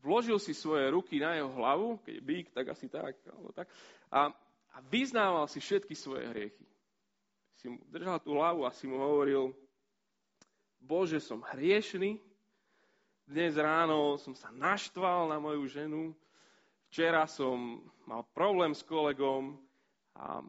vložil 0.00 0.40
si 0.40 0.56
svoje 0.56 0.88
ruky 0.88 1.20
na 1.20 1.36
jeho 1.36 1.52
hlavu, 1.52 2.00
keď 2.00 2.12
je 2.16 2.24
bík, 2.24 2.46
tak 2.56 2.72
asi 2.72 2.88
tak, 2.88 3.20
alebo 3.28 3.52
tak, 3.52 3.68
a, 4.08 4.32
a 4.72 4.76
vyznával 4.88 5.44
si 5.48 5.60
všetky 5.60 5.92
svoje 5.92 6.24
hriechy. 6.32 6.66
Si 7.60 7.68
mu 7.68 7.80
držal 7.92 8.18
tú 8.24 8.40
hlavu 8.40 8.64
a 8.64 8.72
si 8.72 8.88
mu 8.88 8.96
hovoril, 8.98 9.52
Bože, 10.84 11.16
som 11.16 11.40
hriešný, 11.40 12.20
dnes 13.24 13.56
ráno 13.56 14.20
som 14.20 14.36
sa 14.36 14.52
naštval 14.52 15.32
na 15.32 15.40
moju 15.40 15.64
ženu, 15.64 16.12
včera 16.92 17.24
som 17.24 17.80
mal 18.04 18.20
problém 18.36 18.76
s 18.76 18.84
kolegom 18.84 19.56
a 20.12 20.44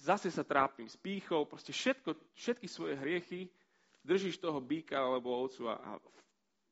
zase 0.00 0.32
sa 0.32 0.48
trápim 0.48 0.88
s 0.88 0.96
pýchou, 0.96 1.44
proste 1.44 1.76
všetko, 1.76 2.16
všetky 2.32 2.66
svoje 2.72 2.96
hriechy 2.96 3.52
držíš 4.00 4.40
toho 4.40 4.64
býka 4.64 4.96
alebo 4.96 5.44
ovcu 5.44 5.68
a, 5.68 5.76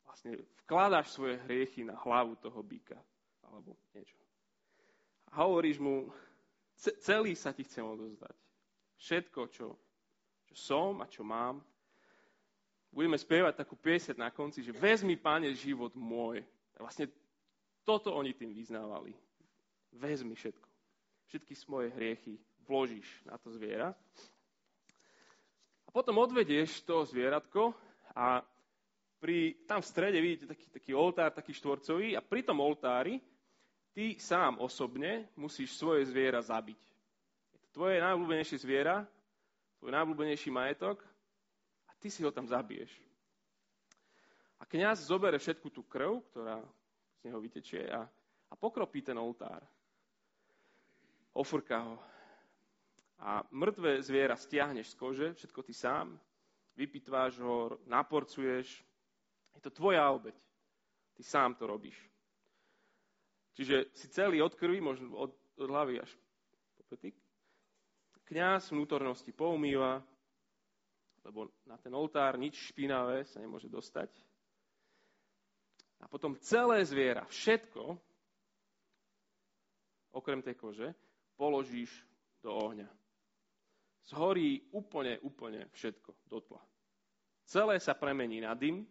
vlastne 0.09 0.40
vkladáš 0.64 1.12
svoje 1.12 1.37
hriechy 1.45 1.85
na 1.85 1.92
hlavu 2.09 2.40
toho 2.40 2.64
býka 2.64 2.97
alebo 3.45 3.77
niečo. 3.92 4.16
A 5.29 5.45
hovoríš 5.45 5.77
mu, 5.77 6.09
celý 7.05 7.37
sa 7.37 7.53
ti 7.53 7.69
chcem 7.69 7.85
odozdať. 7.85 8.33
Všetko, 8.97 9.40
čo, 9.53 9.77
čo 10.49 10.55
som 10.57 11.05
a 11.05 11.07
čo 11.12 11.21
mám. 11.21 11.61
Budeme 12.97 13.21
spievať 13.21 13.61
takú 13.61 13.77
piesť 13.77 14.17
na 14.17 14.33
konci, 14.33 14.65
že 14.65 14.73
vezmi, 14.73 15.21
pane, 15.21 15.53
život 15.53 15.93
môj. 15.93 16.41
A 16.81 16.89
vlastne 16.89 17.13
toto 17.85 18.17
oni 18.17 18.33
tým 18.33 18.57
vyznávali. 18.57 19.13
Vezmi 19.93 20.33
všetko. 20.33 20.69
Všetky 21.29 21.53
svoje 21.53 21.93
hriechy 21.93 22.41
vložíš 22.65 23.05
na 23.29 23.37
to 23.37 23.53
zviera 23.53 23.93
potom 25.97 26.21
odvedieš 26.21 26.85
to 26.85 27.09
zvieratko 27.09 27.73
a 28.13 28.45
pri, 29.17 29.57
tam 29.65 29.81
v 29.81 29.89
strede 29.89 30.21
vidíte 30.21 30.53
taký, 30.53 30.69
taký 30.69 30.93
oltár, 30.93 31.33
taký 31.33 31.57
štvorcový 31.57 32.13
a 32.13 32.21
pri 32.21 32.45
tom 32.45 32.61
oltári 32.61 33.17
ty 33.97 34.21
sám 34.21 34.61
osobne 34.61 35.33
musíš 35.41 35.73
svoje 35.73 36.05
zviera 36.05 36.45
zabiť. 36.45 36.77
Je 37.49 37.59
to 37.65 37.69
tvoje 37.81 37.97
najobľúbenejšie 38.05 38.61
zviera, 38.61 39.09
tvoj 39.81 39.97
najobľúbenejší 39.97 40.53
majetok 40.53 41.01
a 41.01 41.09
ty 42.07 42.11
si 42.14 42.23
ho 42.23 42.31
tam 42.31 42.47
zabiješ. 42.47 42.95
A 44.62 44.64
kňaz 44.71 45.11
zobere 45.11 45.42
všetku 45.42 45.75
tú 45.75 45.83
krv, 45.83 46.23
ktorá 46.31 46.62
z 47.19 47.21
neho 47.27 47.42
vytečie 47.42 47.83
a, 47.90 48.07
a 48.47 48.55
pokropí 48.55 49.03
ten 49.03 49.19
oltár. 49.19 49.59
Ofrká 51.35 51.83
ho 51.83 51.99
a 53.19 53.42
mŕtve 53.51 53.99
zviera 54.07 54.38
stiahneš 54.38 54.95
z 54.95 54.95
kože, 54.95 55.29
všetko 55.35 55.61
ty 55.66 55.75
sám, 55.75 56.14
vypitváš 56.79 57.42
ho, 57.42 57.81
naporcuješ. 57.90 58.87
Je 59.57 59.61
to 59.64 59.75
tvoja 59.75 60.07
obeď. 60.12 60.37
Ty 61.16 61.23
sám 61.27 61.59
to 61.59 61.66
robíš. 61.66 61.97
Čiže 63.59 63.90
si 63.97 64.07
celý 64.14 64.45
od 64.45 64.55
krvi, 64.55 64.79
možno 64.79 65.11
od, 65.16 65.33
od 65.59 65.69
hlavy 65.73 66.07
až 66.07 66.12
po 66.77 66.87
petik. 66.87 67.19
Kňaz 68.29 68.71
vnútornosti 68.71 69.33
poumýva, 69.33 70.05
lebo 71.27 71.51
na 71.67 71.75
ten 71.77 71.91
oltár 71.91 72.39
nič 72.39 72.71
špinavé 72.71 73.27
sa 73.27 73.43
nemôže 73.43 73.67
dostať. 73.67 74.15
A 76.01 76.07
potom 76.07 76.39
celé 76.39 76.87
zviera, 76.87 77.27
všetko, 77.27 77.99
okrem 80.15 80.41
tej 80.41 80.55
kože, 80.55 80.89
položíš 81.35 81.91
do 82.41 82.55
ohňa 82.55 82.87
zhorí 84.07 84.62
úplne, 84.71 85.19
úplne 85.23 85.67
všetko 85.75 86.15
do 86.31 86.39
tla. 86.41 86.62
Celé 87.47 87.79
sa 87.79 87.95
premení 87.95 88.43
na 88.43 88.55
dym, 88.55 88.87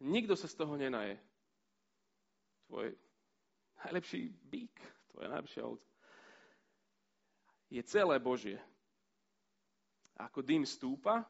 nikto 0.00 0.36
sa 0.36 0.48
z 0.48 0.56
toho 0.56 0.76
nenaje. 0.76 1.20
Tvoj 2.68 2.96
najlepší 3.84 4.28
bík, 4.50 4.76
tvoja 5.12 5.28
najlepšia 5.30 5.62
ovca, 5.64 5.88
je 7.70 7.82
celé 7.86 8.16
Božie. 8.18 8.58
Ako 10.16 10.40
dym 10.40 10.64
stúpa, 10.64 11.24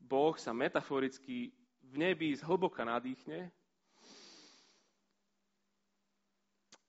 Boh 0.00 0.34
sa 0.34 0.50
metaforicky 0.50 1.54
v 1.86 1.94
nebi 1.94 2.34
zhlboka 2.34 2.82
nadýchne, 2.82 3.50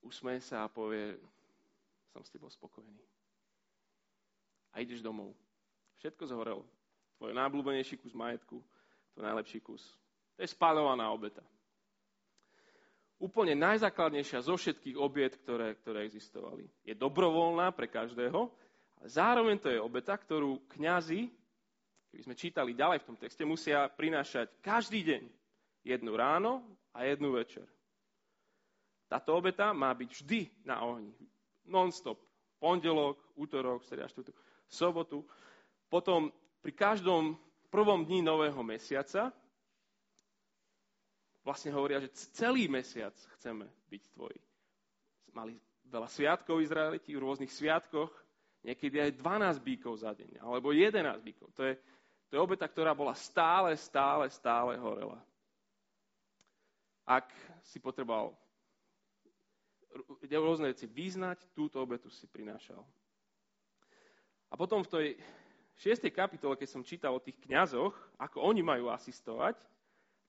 usmeje 0.01 0.41
sa 0.41 0.65
a 0.65 0.71
povie, 0.71 1.17
som 2.11 2.25
s 2.25 2.33
tebou 2.33 2.49
spokojný 2.49 3.11
a 4.71 4.79
ideš 4.79 5.03
domov. 5.03 5.35
Všetko 5.99 6.23
zhorelo. 6.27 6.63
Tvoj 7.19 7.37
najblúbenejší 7.37 7.99
kus 8.01 8.15
majetku, 8.17 8.57
tvoj 9.13 9.23
najlepší 9.23 9.59
kus. 9.61 9.83
To 10.39 10.41
je 10.41 10.49
spálovaná 10.49 11.11
obeta. 11.13 11.43
Úplne 13.21 13.53
najzákladnejšia 13.53 14.41
zo 14.41 14.57
všetkých 14.57 14.97
obiet, 14.97 15.37
ktoré, 15.45 15.77
ktoré 15.77 16.09
existovali. 16.09 16.65
Je 16.81 16.97
dobrovoľná 16.97 17.69
pre 17.69 17.85
každého, 17.85 18.49
zároveň 19.05 19.57
to 19.57 19.69
je 19.69 19.81
obeta, 19.81 20.13
ktorú 20.17 20.65
kňazi, 20.77 21.29
keby 22.11 22.21
sme 22.27 22.35
čítali 22.35 22.71
ďalej 22.77 23.01
v 23.01 23.07
tom 23.07 23.17
texte, 23.17 23.43
musia 23.47 23.87
prinášať 23.89 24.61
každý 24.61 25.01
deň. 25.05 25.23
Jednu 25.81 26.13
ráno 26.13 26.61
a 26.93 27.09
jednu 27.09 27.33
večer. 27.33 27.65
Táto 29.09 29.33
obeta 29.33 29.73
má 29.73 29.91
byť 29.91 30.09
vždy 30.21 30.41
na 30.63 30.85
ohni. 30.85 31.11
Non-stop. 31.65 32.21
Pondelok, 32.61 33.17
útorok, 33.33 33.81
streda, 33.81 34.05
štvrtok, 34.05 34.37
sobotu. 34.69 35.25
Potom 35.89 36.29
pri 36.61 36.71
každom 36.77 37.33
prvom 37.73 38.05
dni 38.05 38.21
nového 38.21 38.61
mesiaca 38.61 39.33
vlastne 41.41 41.73
hovoria, 41.73 41.99
že 41.99 42.13
celý 42.37 42.69
mesiac 42.69 43.17
chceme 43.35 43.65
byť 43.89 44.03
tvoji. 44.13 44.39
Mali 45.33 45.57
veľa 45.89 46.07
sviatkov 46.07 46.61
Izraeliti, 46.61 47.17
v 47.17 47.23
rôznych 47.23 47.49
sviatkoch, 47.49 48.11
niekedy 48.61 49.01
aj 49.01 49.11
12 49.17 49.61
bíkov 49.61 50.01
za 50.01 50.13
deň, 50.13 50.41
alebo 50.41 50.73
11 50.73 51.01
bíkov. 51.21 51.49
To 51.57 51.65
je, 51.65 51.73
to 52.29 52.37
je 52.37 52.43
obeta, 52.43 52.69
ktorá 52.69 52.93
bola 52.93 53.17
stále, 53.17 53.73
stále, 53.77 54.29
stále 54.29 54.77
horela. 54.77 55.17
Ak 57.05 57.27
si 57.65 57.81
potreboval 57.81 58.37
rôzne 60.23 60.71
veci 60.71 60.87
vyznať, 60.87 61.51
túto 61.51 61.81
obetu 61.81 62.07
si 62.07 62.29
prinášal. 62.29 62.79
A 64.51 64.53
potom 64.55 64.83
v 64.83 64.91
tej 64.91 65.07
6. 65.81 66.07
kapitole, 66.13 66.55
keď 66.55 66.69
som 66.69 66.85
čítal 66.85 67.17
o 67.17 67.23
tých 67.23 67.39
kňazoch, 67.41 67.95
ako 68.21 68.37
oni 68.45 68.61
majú 68.61 68.93
asistovať, 68.93 69.57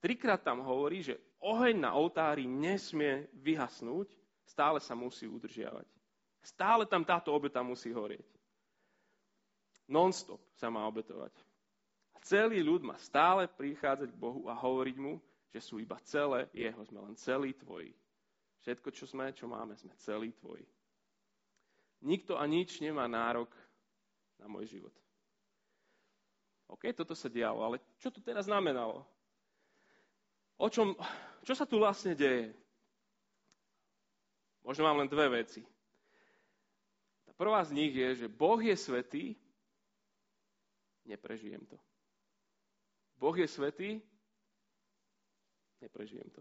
trikrát 0.01 0.41
tam 0.41 0.65
hovorí, 0.65 1.05
že 1.05 1.21
oheň 1.45 1.77
na 1.79 1.91
oltári 1.93 2.49
nesmie 2.49 3.29
vyhasnúť, 3.37 4.09
stále 4.47 4.81
sa 4.81 4.97
musí 4.97 5.29
udržiavať. 5.29 6.02
Stále 6.43 6.85
tam 6.91 7.07
táto 7.07 7.31
obeta 7.31 7.63
musí 7.63 7.95
horieť. 7.95 8.27
Non-stop 9.87 10.43
sa 10.59 10.67
má 10.71 10.83
obetovať. 10.91 11.35
A 12.15 12.19
celý 12.23 12.63
ľud 12.63 12.83
má 12.83 12.99
stále 12.99 13.47
prichádzať 13.47 14.11
k 14.11 14.21
Bohu 14.21 14.51
a 14.51 14.59
hovoriť 14.59 14.97
mu, 14.99 15.23
že 15.55 15.63
sú 15.63 15.79
iba 15.79 15.99
celé 16.03 16.51
jeho, 16.51 16.83
sme 16.83 17.01
len 17.03 17.15
celý 17.15 17.55
tvoji. 17.55 17.95
Všetko, 18.63 18.89
čo 18.95 19.05
sme, 19.07 19.31
čo 19.35 19.47
máme, 19.51 19.75
sme 19.79 19.95
celý 20.03 20.35
tvoji. 20.39 20.67
Nikto 22.03 22.35
a 22.35 22.47
nič 22.47 22.83
nemá 22.83 23.07
nárok 23.07 23.51
na 24.39 24.51
môj 24.51 24.67
život. 24.67 24.95
OK, 26.73 26.91
toto 26.97 27.13
sa 27.13 27.29
dialo, 27.29 27.63
ale 27.63 27.79
čo 28.01 28.09
to 28.09 28.25
teraz 28.25 28.49
znamenalo? 28.49 29.05
O 30.57 30.67
čom, 30.73 30.97
čo 31.45 31.53
sa 31.53 31.69
tu 31.69 31.79
vlastne 31.79 32.17
deje? 32.17 32.55
Možno 34.63 34.87
mám 34.87 35.03
len 35.03 35.11
dve 35.11 35.43
veci. 35.43 35.61
Prvá 37.43 37.59
z 37.67 37.75
nich 37.75 37.91
je, 37.91 38.23
že 38.23 38.27
Boh 38.31 38.63
je 38.63 38.71
svetý, 38.79 39.35
neprežijem 41.03 41.67
to. 41.67 41.75
Boh 43.19 43.35
je 43.35 43.51
svetý, 43.51 43.99
neprežijem 45.83 46.31
to. 46.31 46.39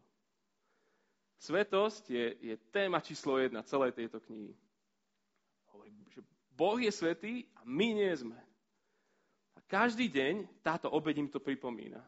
Svetosť 1.41 2.05
je, 2.05 2.25
je 2.53 2.55
téma 2.69 3.01
číslo 3.01 3.41
jedna 3.41 3.65
celej 3.65 3.97
tejto 3.97 4.21
knihy. 4.29 4.53
Hovorí, 5.73 5.89
že 6.13 6.21
Boh 6.53 6.77
je 6.77 6.93
svetý 6.93 7.49
a 7.57 7.65
my 7.65 7.97
nie 7.97 8.13
sme. 8.13 8.37
A 9.57 9.59
každý 9.65 10.05
deň 10.05 10.61
táto 10.61 10.85
obed 10.93 11.17
im 11.17 11.33
to 11.33 11.41
pripomína. 11.41 12.05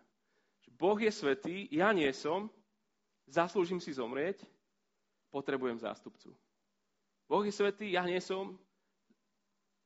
Že 0.61 0.69
boh 0.77 1.01
je 1.01 1.09
svetý, 1.09 1.65
ja 1.73 1.89
nie 1.97 2.13
som, 2.13 2.45
zaslúžim 3.25 3.81
si 3.81 3.89
zomrieť, 3.89 4.45
potrebujem 5.33 5.81
zástupcu. 5.81 6.29
Boh 7.25 7.41
je 7.41 7.49
svetý, 7.49 7.97
ja 7.97 8.05
nie 8.05 8.21
som, 8.21 8.53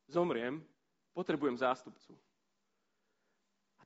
zomriem, 0.08 0.63
potrebujem 1.13 1.58
zástupcu 1.58 2.15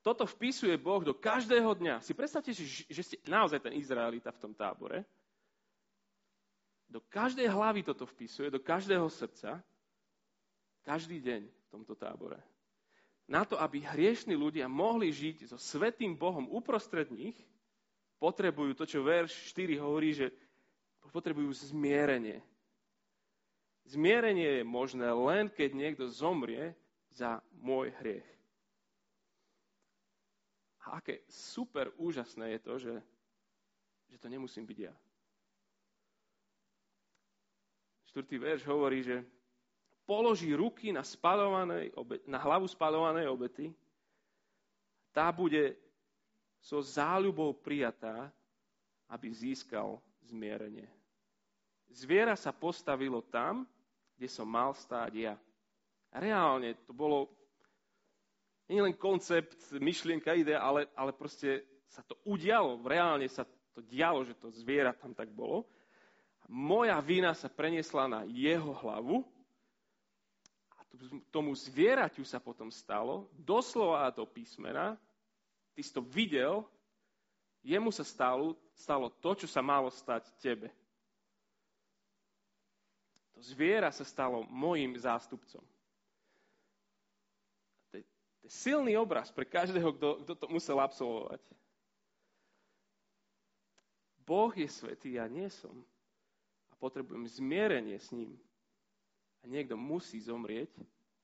toto 0.02 0.26
vpisuje 0.26 0.74
Boh 0.82 1.06
do 1.06 1.14
každého 1.14 1.78
dňa. 1.78 2.02
Si 2.02 2.18
predstavte 2.18 2.52
si, 2.58 2.66
že 2.90 3.02
ste 3.06 3.18
naozaj 3.30 3.62
ten 3.62 3.74
Izraelita 3.78 4.34
v 4.34 4.42
tom 4.42 4.54
tábore. 4.58 5.06
Do 6.90 7.00
každej 7.08 7.48
hlavy 7.48 7.86
toto 7.86 8.04
vpisuje, 8.10 8.52
do 8.52 8.60
každého 8.60 9.06
srdca, 9.08 9.62
každý 10.82 11.22
deň 11.22 11.42
v 11.46 11.68
tomto 11.70 11.94
tábore. 11.94 12.42
Na 13.30 13.46
to, 13.48 13.56
aby 13.56 13.80
hriešni 13.80 14.36
ľudia 14.36 14.68
mohli 14.68 15.14
žiť 15.14 15.54
so 15.54 15.56
svetým 15.56 16.18
Bohom 16.18 16.50
uprostred 16.50 17.08
nich, 17.14 17.38
potrebujú 18.18 18.76
to, 18.76 18.84
čo 18.90 19.06
verš 19.06 19.54
4 19.56 19.80
hovorí, 19.80 20.18
že 20.18 20.34
potrebujú 21.14 21.54
zmierenie. 21.72 22.42
Zmierenie 23.92 24.64
je 24.64 24.64
možné 24.64 25.12
len, 25.12 25.52
keď 25.52 25.76
niekto 25.76 26.08
zomrie 26.08 26.72
za 27.12 27.44
môj 27.60 27.92
hriech. 28.00 28.30
A 30.88 31.04
aké 31.04 31.28
super 31.28 31.92
úžasné 32.00 32.56
je 32.56 32.60
to, 32.64 32.74
že, 32.80 32.96
že 34.08 34.18
to 34.18 34.32
nemusím 34.32 34.64
byť 34.64 34.80
ja. 34.80 34.96
Štvrtý 38.16 38.36
verš 38.40 38.64
hovorí, 38.64 39.04
že 39.04 39.28
položí 40.08 40.56
ruky 40.56 40.96
na, 40.96 41.04
obe- 42.00 42.24
na 42.24 42.40
hlavu 42.40 42.72
spalovanej 42.72 43.28
obety, 43.28 43.76
tá 45.12 45.28
bude 45.36 45.76
so 46.64 46.80
záľubou 46.80 47.52
prijatá, 47.60 48.32
aby 49.12 49.28
získal 49.36 50.00
zmierenie. 50.24 50.88
Zviera 51.92 52.40
sa 52.40 52.56
postavilo 52.56 53.20
tam, 53.20 53.68
kde 54.22 54.30
som 54.30 54.46
mal 54.46 54.70
stáť 54.78 55.12
ja. 55.18 55.34
Reálne 56.14 56.78
to 56.86 56.94
bolo 56.94 57.26
nie 58.70 58.78
len 58.78 58.94
koncept, 58.94 59.58
myšlienka, 59.74 60.38
idea, 60.38 60.62
ale, 60.62 60.86
ale 60.94 61.10
proste 61.10 61.66
sa 61.90 62.06
to 62.06 62.14
udialo, 62.30 62.78
reálne 62.86 63.26
sa 63.26 63.50
to 63.74 63.82
dialo, 63.82 64.22
že 64.22 64.38
to 64.38 64.54
zviera 64.54 64.94
tam 64.94 65.18
tak 65.18 65.34
bolo. 65.34 65.66
Moja 66.46 67.02
vina 67.02 67.34
sa 67.34 67.50
preniesla 67.50 68.06
na 68.06 68.22
jeho 68.30 68.78
hlavu 68.78 69.26
a 70.78 70.86
tomu 71.34 71.58
zvieraťu 71.58 72.22
sa 72.22 72.38
potom 72.38 72.70
stalo, 72.70 73.26
doslova 73.34 74.06
do 74.14 74.30
písmena, 74.30 75.02
ty 75.74 75.82
si 75.82 75.90
to 75.90 76.06
videl, 76.06 76.62
jemu 77.66 77.90
sa 77.90 78.06
stalo, 78.06 78.54
stalo 78.78 79.10
to, 79.18 79.34
čo 79.34 79.48
sa 79.50 79.66
malo 79.66 79.90
stať 79.90 80.30
tebe. 80.38 80.70
To 83.42 83.50
zviera 83.50 83.90
sa 83.90 84.06
stalo 84.06 84.46
mojim 84.54 84.94
zástupcom. 84.94 85.66
To 87.90 87.94
je 87.98 88.06
silný 88.46 88.94
obraz 89.02 89.34
pre 89.34 89.50
každého, 89.50 89.98
kto, 89.98 90.22
kto 90.22 90.34
to 90.38 90.46
musel 90.46 90.78
absolvovať. 90.78 91.42
Boh 94.22 94.54
je 94.54 94.70
svetý, 94.70 95.18
ja 95.18 95.26
nie 95.26 95.50
som. 95.50 95.74
A 96.70 96.78
potrebujem 96.78 97.26
zmierenie 97.26 97.98
s 97.98 98.14
ním. 98.14 98.38
A 99.42 99.50
niekto 99.50 99.74
musí 99.74 100.22
zomrieť 100.22 100.70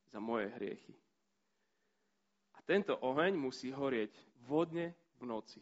za 0.09 0.17
moje 0.17 0.49
hriechy. 0.57 0.97
A 2.57 2.65
tento 2.65 2.97
oheň 2.97 3.37
musí 3.37 3.69
horieť 3.69 4.09
vodne 4.49 4.97
v 5.21 5.29
noci. 5.29 5.61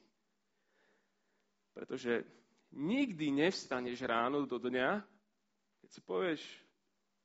Pretože 1.75 2.23
nikdy 2.71 3.43
nevstaneš 3.43 4.07
ráno 4.07 4.47
do 4.47 4.55
dňa, 4.55 5.03
keď 5.85 5.93
si 5.93 6.01
povieš, 6.01 6.41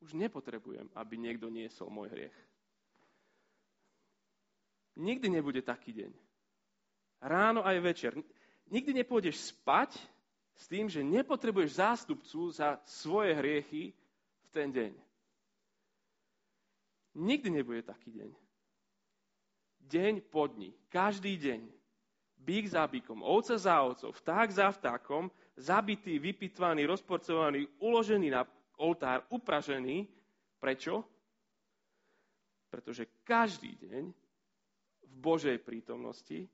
už 0.05 0.12
nepotrebujem, 0.20 0.85
aby 0.92 1.16
niekto 1.16 1.49
niesol 1.49 1.88
môj 1.88 2.12
hriech. 2.12 2.37
Nikdy 5.01 5.33
nebude 5.33 5.64
taký 5.64 5.96
deň. 5.96 6.12
Ráno 7.25 7.64
aj 7.64 7.81
večer. 7.81 8.12
Nikdy 8.68 9.01
nepôjdeš 9.01 9.57
spať 9.57 9.96
s 10.61 10.68
tým, 10.68 10.92
že 10.92 11.01
nepotrebuješ 11.01 11.81
zástupcu 11.81 12.53
za 12.53 12.77
svoje 12.85 13.33
hriechy 13.33 13.96
v 14.44 14.49
ten 14.53 14.68
deň. 14.68 14.92
Nikdy 17.16 17.49
nebude 17.49 17.81
taký 17.81 18.12
deň. 18.12 18.31
Deň 19.88 20.14
po 20.29 20.53
dni, 20.53 20.77
každý 20.92 21.40
deň. 21.40 21.64
Bík 22.37 22.68
za 22.68 22.85
bíkom, 22.85 23.25
ovca 23.25 23.57
za 23.57 23.81
ovcov, 23.81 24.16
vták 24.20 24.49
za 24.53 24.68
vtákom, 24.68 25.33
zabitý, 25.61 26.16
vypitvaný, 26.16 26.88
rozporcovaný, 26.88 27.68
uložený 27.79 28.29
na 28.33 28.42
oltár, 28.81 29.29
upražený. 29.29 30.09
Prečo? 30.57 31.05
Pretože 32.73 33.09
každý 33.23 33.77
deň 33.77 34.05
v 35.05 35.14
Božej 35.20 35.61
prítomnosti, 35.61 36.49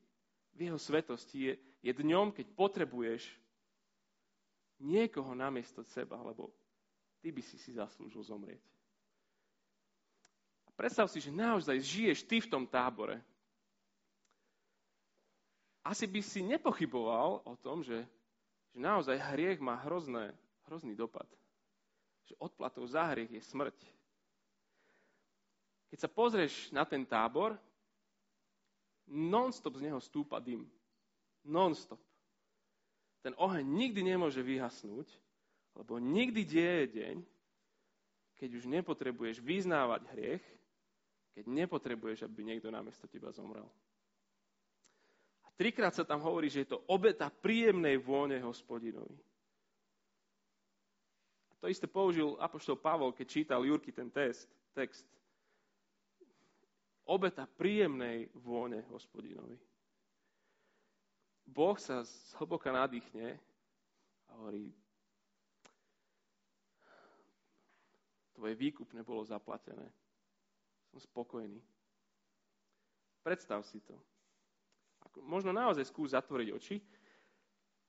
v 0.56 0.58
jeho 0.58 0.80
svetosti 0.80 1.38
je, 1.38 1.54
je 1.84 1.92
dňom, 1.92 2.32
keď 2.34 2.46
potrebuješ 2.56 3.22
niekoho 4.80 5.32
namiesto 5.32 5.84
seba, 5.84 6.20
lebo 6.20 6.52
ty 7.20 7.32
by 7.32 7.42
si 7.44 7.56
si 7.56 7.72
zaslúžil 7.72 8.24
zomrieť. 8.24 8.60
A 10.66 10.70
predstav 10.72 11.08
si, 11.08 11.20
že 11.20 11.32
naozaj 11.32 11.80
žiješ 11.80 12.24
ty 12.24 12.40
v 12.40 12.50
tom 12.50 12.64
tábore. 12.68 13.20
Asi 15.86 16.10
by 16.10 16.20
si 16.20 16.42
nepochyboval 16.42 17.46
o 17.46 17.54
tom, 17.62 17.86
že, 17.86 18.02
že 18.76 18.84
naozaj 18.84 19.16
hriech 19.32 19.56
má 19.56 19.80
hrozné, 19.88 20.36
hrozný 20.68 20.92
dopad. 20.92 21.24
Že 22.28 22.36
odplatou 22.36 22.84
za 22.84 23.08
hriech 23.08 23.32
je 23.32 23.40
smrť. 23.40 23.78
Keď 25.88 25.98
sa 26.04 26.12
pozrieš 26.12 26.68
na 26.76 26.84
ten 26.84 27.00
tábor, 27.08 27.56
non-stop 29.08 29.80
z 29.80 29.88
neho 29.88 29.96
stúpa 30.04 30.36
dym. 30.44 30.68
Non-stop. 31.40 32.02
Ten 33.24 33.32
oheň 33.40 33.64
nikdy 33.64 34.04
nemôže 34.04 34.44
vyhasnúť, 34.44 35.08
Lebo 35.76 36.00
nikdy 36.00 36.40
deje 36.48 36.84
deň, 36.96 37.16
keď 38.40 38.50
už 38.56 38.64
nepotrebuješ 38.64 39.44
vyznávať 39.44 40.08
hriech, 40.16 40.44
keď 41.36 41.44
nepotrebuješ, 41.52 42.24
aby 42.24 42.48
niekto 42.48 42.72
namiesto 42.72 43.04
teba 43.04 43.28
zomrel. 43.28 43.68
Trikrát 45.56 45.96
sa 45.96 46.04
tam 46.04 46.20
hovorí, 46.20 46.52
že 46.52 46.68
je 46.68 46.76
to 46.76 46.84
obeta 46.84 47.32
príjemnej 47.32 47.96
vône 47.96 48.36
hospodinovi. 48.44 49.16
To 51.64 51.72
isté 51.72 51.88
použil 51.88 52.36
apoštol 52.36 52.76
Pavol, 52.76 53.16
keď 53.16 53.26
čítal 53.26 53.64
Jurky 53.64 53.88
ten 53.88 54.12
test, 54.12 54.46
text. 54.76 55.08
Obeta 57.08 57.48
príjemnej 57.48 58.28
vône 58.36 58.84
hospodinovi. 58.92 59.56
Boh 61.48 61.78
sa 61.80 62.04
zhlboka 62.36 62.68
nadýchne 62.68 63.40
a 64.28 64.30
hovorí, 64.36 64.68
tvoje 68.36 68.54
výkupne 68.60 69.00
bolo 69.00 69.24
zaplatené. 69.24 69.88
Som 70.92 71.00
spokojný. 71.00 71.56
Predstav 73.24 73.64
si 73.64 73.80
to. 73.80 73.96
Možno 75.24 75.54
naozaj 75.54 75.88
skús 75.88 76.12
zatvoriť 76.12 76.48
oči. 76.52 76.76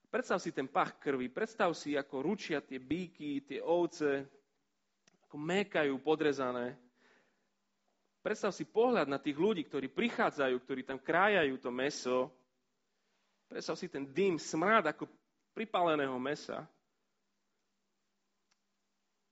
Predstav 0.07 0.39
si 0.39 0.55
ten 0.55 0.71
pach 0.71 0.95
krvi. 0.95 1.27
Predstav 1.27 1.75
si, 1.75 1.99
ako 1.99 2.23
ručia 2.23 2.63
tie 2.63 2.79
bíky, 2.79 3.43
tie 3.43 3.59
ovce, 3.59 4.23
ako 5.27 5.35
mékajú 5.35 5.99
podrezané. 5.99 6.79
Predstav 8.23 8.55
si 8.55 8.63
pohľad 8.63 9.11
na 9.11 9.19
tých 9.19 9.35
ľudí, 9.35 9.67
ktorí 9.67 9.91
prichádzajú, 9.91 10.55
ktorí 10.63 10.81
tam 10.87 10.99
krájajú 10.99 11.59
to 11.59 11.71
meso. 11.71 12.31
Predstav 13.47 13.75
si 13.75 13.87
ten 13.91 14.07
dym, 14.07 14.39
smrad 14.39 14.87
ako 14.87 15.07
pripáleného 15.51 16.15
mesa. 16.19 16.63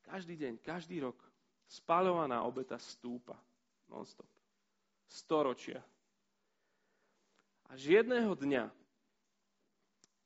Každý 0.06 0.36
deň, 0.38 0.54
každý 0.64 1.04
rok 1.04 1.18
spalovaná 1.68 2.46
obeta 2.46 2.78
stúpa 2.78 3.36
non-stop. 3.90 4.30
Storočia. 5.08 5.82
Až 7.70 8.02
jedného 8.02 8.34
dňa 8.38 8.70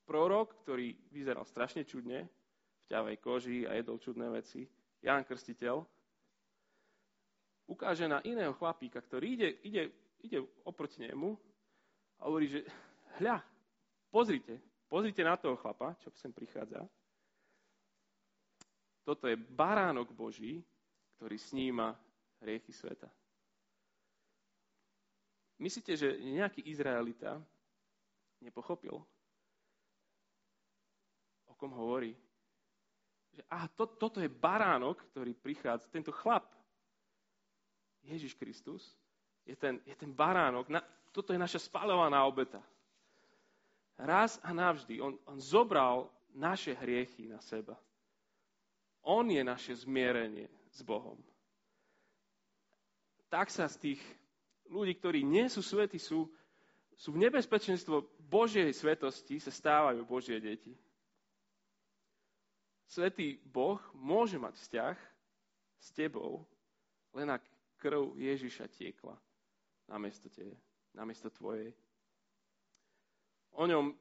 prorok, 0.04 0.58
ktorý 0.66 0.98
vyzeral 1.14 1.46
strašne 1.46 1.86
čudne, 1.86 2.26
v 2.26 2.84
ťavej 2.90 3.16
koži 3.22 3.58
a 3.70 3.78
jedol 3.78 4.02
čudné 4.02 4.28
veci, 4.34 4.66
Ján 5.00 5.24
Krstiteľ, 5.24 5.86
ukáže 7.70 8.10
na 8.10 8.20
iného 8.26 8.52
chlapíka, 8.58 9.00
ktorý 9.00 9.38
ide, 9.38 9.50
ide, 9.62 9.84
ide 10.26 10.42
oproti 10.66 11.06
nemu 11.06 11.38
a 12.20 12.28
hovorí, 12.28 12.50
že 12.50 12.66
hľa, 13.22 13.40
pozrite, 14.10 14.58
pozrite 14.90 15.22
na 15.22 15.38
toho 15.38 15.56
chlapa, 15.56 15.94
čo 16.02 16.10
sem 16.18 16.34
prichádza. 16.34 16.82
Toto 19.06 19.30
je 19.30 19.38
baránok 19.38 20.12
Boží, 20.12 20.60
ktorý 21.16 21.38
sníma 21.38 21.94
hriechy 22.42 22.74
sveta. 22.74 23.08
Myslíte, 25.60 25.92
že 26.00 26.16
nejaký 26.24 26.64
Izraelita 26.64 27.36
nepochopil, 28.40 28.96
o 31.44 31.54
kom 31.60 31.76
hovorí? 31.76 32.16
Že 33.36 33.44
aha, 33.52 33.68
to, 33.76 33.84
toto 34.00 34.24
je 34.24 34.32
baránok, 34.32 35.04
ktorý 35.12 35.36
prichádza, 35.36 35.92
tento 35.92 36.16
chlap, 36.16 36.48
Ježiš 38.08 38.40
Kristus, 38.40 38.96
je 39.44 39.60
ten, 39.60 39.84
je 39.84 39.96
ten 40.00 40.16
baránok, 40.16 40.72
na, 40.72 40.80
toto 41.12 41.36
je 41.36 41.40
naša 41.42 41.60
spalovaná 41.60 42.24
obeta. 42.24 42.64
Raz 44.00 44.40
a 44.40 44.56
navždy 44.56 45.04
on, 45.04 45.20
on 45.28 45.44
zobral 45.44 46.08
naše 46.32 46.72
hriechy 46.72 47.28
na 47.28 47.44
seba. 47.44 47.76
On 49.04 49.28
je 49.28 49.44
naše 49.44 49.76
zmierenie 49.76 50.48
s 50.72 50.80
Bohom. 50.88 51.20
Tak 53.28 53.52
sa 53.52 53.68
z 53.68 53.76
tých 53.92 54.02
ľudí, 54.70 54.96
ktorí 54.96 55.26
nie 55.26 55.50
sú 55.50 55.66
svety, 55.66 55.98
sú, 55.98 56.30
sú 56.94 57.10
v 57.12 57.22
nebezpečenstvo 57.28 58.06
Božej 58.30 58.70
svetosti, 58.72 59.42
sa 59.42 59.50
stávajú 59.50 60.06
Božie 60.06 60.38
deti. 60.38 60.72
Svetý 62.90 63.38
Boh 63.46 63.78
môže 63.94 64.38
mať 64.42 64.58
vzťah 64.58 64.98
s 65.78 65.88
tebou, 65.94 66.46
len 67.14 67.30
ak 67.30 67.46
krv 67.78 68.18
Ježiša 68.18 68.66
tiekla 68.74 69.14
namiesto 69.90 70.30
tebe, 70.30 70.58
namiesto 70.94 71.30
tvojej. 71.30 71.74
O 73.58 73.66
ňom 73.66 73.94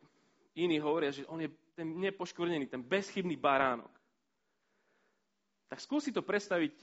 iní 0.57 0.77
hovoria, 0.81 1.13
že 1.13 1.25
on 1.29 1.41
je 1.41 1.49
ten 1.73 1.89
nepoškvrnený, 2.01 2.69
ten 2.69 2.85
bezchybný 2.85 3.37
baránok. 3.37 3.93
Tak 5.69 5.81
skúsi 5.81 6.13
to 6.13 6.25
predstaviť 6.25 6.75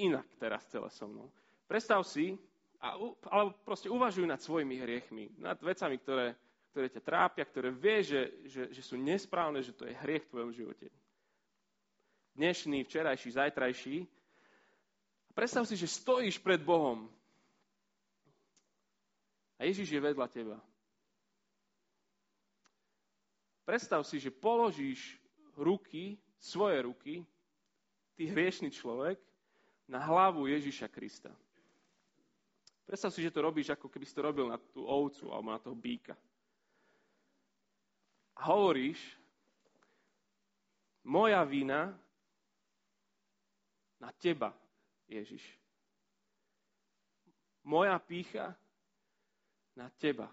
inak 0.00 0.26
teraz 0.40 0.64
celé 0.68 0.88
so 0.92 1.08
mnou. 1.08 1.28
Predstav 1.68 2.02
si, 2.02 2.34
a, 2.80 2.96
alebo 3.28 3.52
proste 3.62 3.92
uvažuj 3.92 4.24
nad 4.24 4.40
svojimi 4.40 4.80
hriechmi, 4.80 5.28
nad 5.36 5.60
vecami, 5.60 6.00
ktoré, 6.00 6.32
ktoré 6.72 6.86
ťa 6.88 7.02
trápia, 7.04 7.44
ktoré 7.44 7.68
vie, 7.68 8.00
že, 8.00 8.20
že, 8.48 8.62
že 8.72 8.82
sú 8.82 8.96
nesprávne, 8.96 9.60
že 9.60 9.76
to 9.76 9.84
je 9.84 10.00
hriech 10.00 10.24
v 10.26 10.32
tvojom 10.32 10.52
živote. 10.56 10.88
Dnešný, 12.40 12.88
včerajší, 12.88 13.28
zajtrajší. 13.36 13.96
Predstav 15.36 15.68
si, 15.68 15.76
že 15.76 15.92
stojíš 15.92 16.40
pred 16.40 16.58
Bohom 16.64 17.06
a 19.60 19.68
Ježiš 19.68 19.92
je 19.92 20.00
vedľa 20.00 20.26
teba. 20.32 20.56
Predstav 23.68 24.00
si, 24.08 24.16
že 24.16 24.32
položíš 24.32 25.20
ruky, 25.54 26.16
svoje 26.40 26.80
ruky 26.80 27.14
ty 28.16 28.24
hriešný 28.24 28.72
človek, 28.72 29.20
na 29.84 30.00
hlavu 30.00 30.48
Ježiša 30.48 30.88
Krista. 30.88 31.34
Predstav 32.90 33.14
si, 33.14 33.22
že 33.22 33.30
to 33.30 33.46
robíš, 33.46 33.70
ako 33.70 33.86
keby 33.86 34.02
si 34.02 34.10
to 34.10 34.26
robil 34.26 34.50
na 34.50 34.58
tú 34.58 34.82
ovcu 34.82 35.30
alebo 35.30 35.54
na 35.54 35.62
toho 35.62 35.78
býka. 35.78 36.18
A 38.34 38.50
hovoríš, 38.50 38.98
moja 41.06 41.38
vina 41.46 41.94
na 44.02 44.10
teba, 44.18 44.50
Ježiš. 45.06 45.38
Moja 47.62 47.94
pícha 48.02 48.58
na 49.78 49.86
teba, 49.94 50.26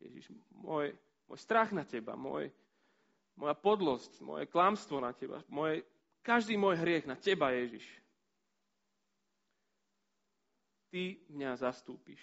Ježiš. 0.00 0.32
Môj, 0.64 0.96
môj 1.28 1.38
strach 1.44 1.76
na 1.76 1.84
teba, 1.84 2.16
môj, 2.16 2.48
moja 3.36 3.52
podlosť, 3.52 4.24
moje 4.24 4.48
klamstvo 4.48 4.96
na 4.96 5.12
teba, 5.12 5.44
moje 5.52 5.84
každý 6.24 6.56
môj 6.56 6.80
hriech 6.80 7.04
na 7.04 7.20
teba, 7.20 7.52
Ježiš. 7.52 7.84
Ty 10.88 11.20
mňa 11.28 11.56
zastúpiš. 11.60 12.20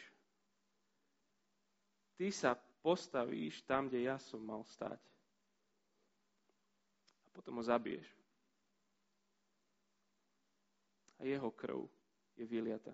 Ty 2.16 2.32
sa 2.32 2.52
postavíš 2.82 3.62
tam, 3.66 3.90
kde 3.90 4.10
ja 4.10 4.18
som 4.18 4.42
mal 4.42 4.66
stať. 4.66 4.98
A 7.26 7.28
potom 7.36 7.60
ho 7.60 7.64
zabiješ. 7.64 8.08
A 11.20 11.28
jeho 11.28 11.50
krv 11.52 11.86
je 12.36 12.46
vyliata. 12.46 12.94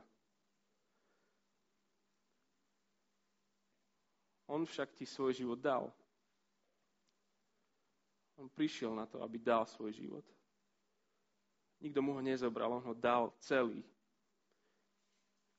On 4.52 4.68
však 4.68 4.92
ti 4.92 5.08
svoj 5.08 5.32
život 5.32 5.60
dal. 5.64 5.88
On 8.36 8.52
prišiel 8.52 8.92
na 8.92 9.08
to, 9.08 9.24
aby 9.24 9.40
dal 9.40 9.64
svoj 9.64 9.96
život. 9.96 10.26
Nikto 11.80 12.04
mu 12.04 12.14
ho 12.18 12.22
nezobral, 12.22 12.68
on 12.68 12.84
ho 12.84 12.96
dal 12.98 13.32
celý. 13.40 13.80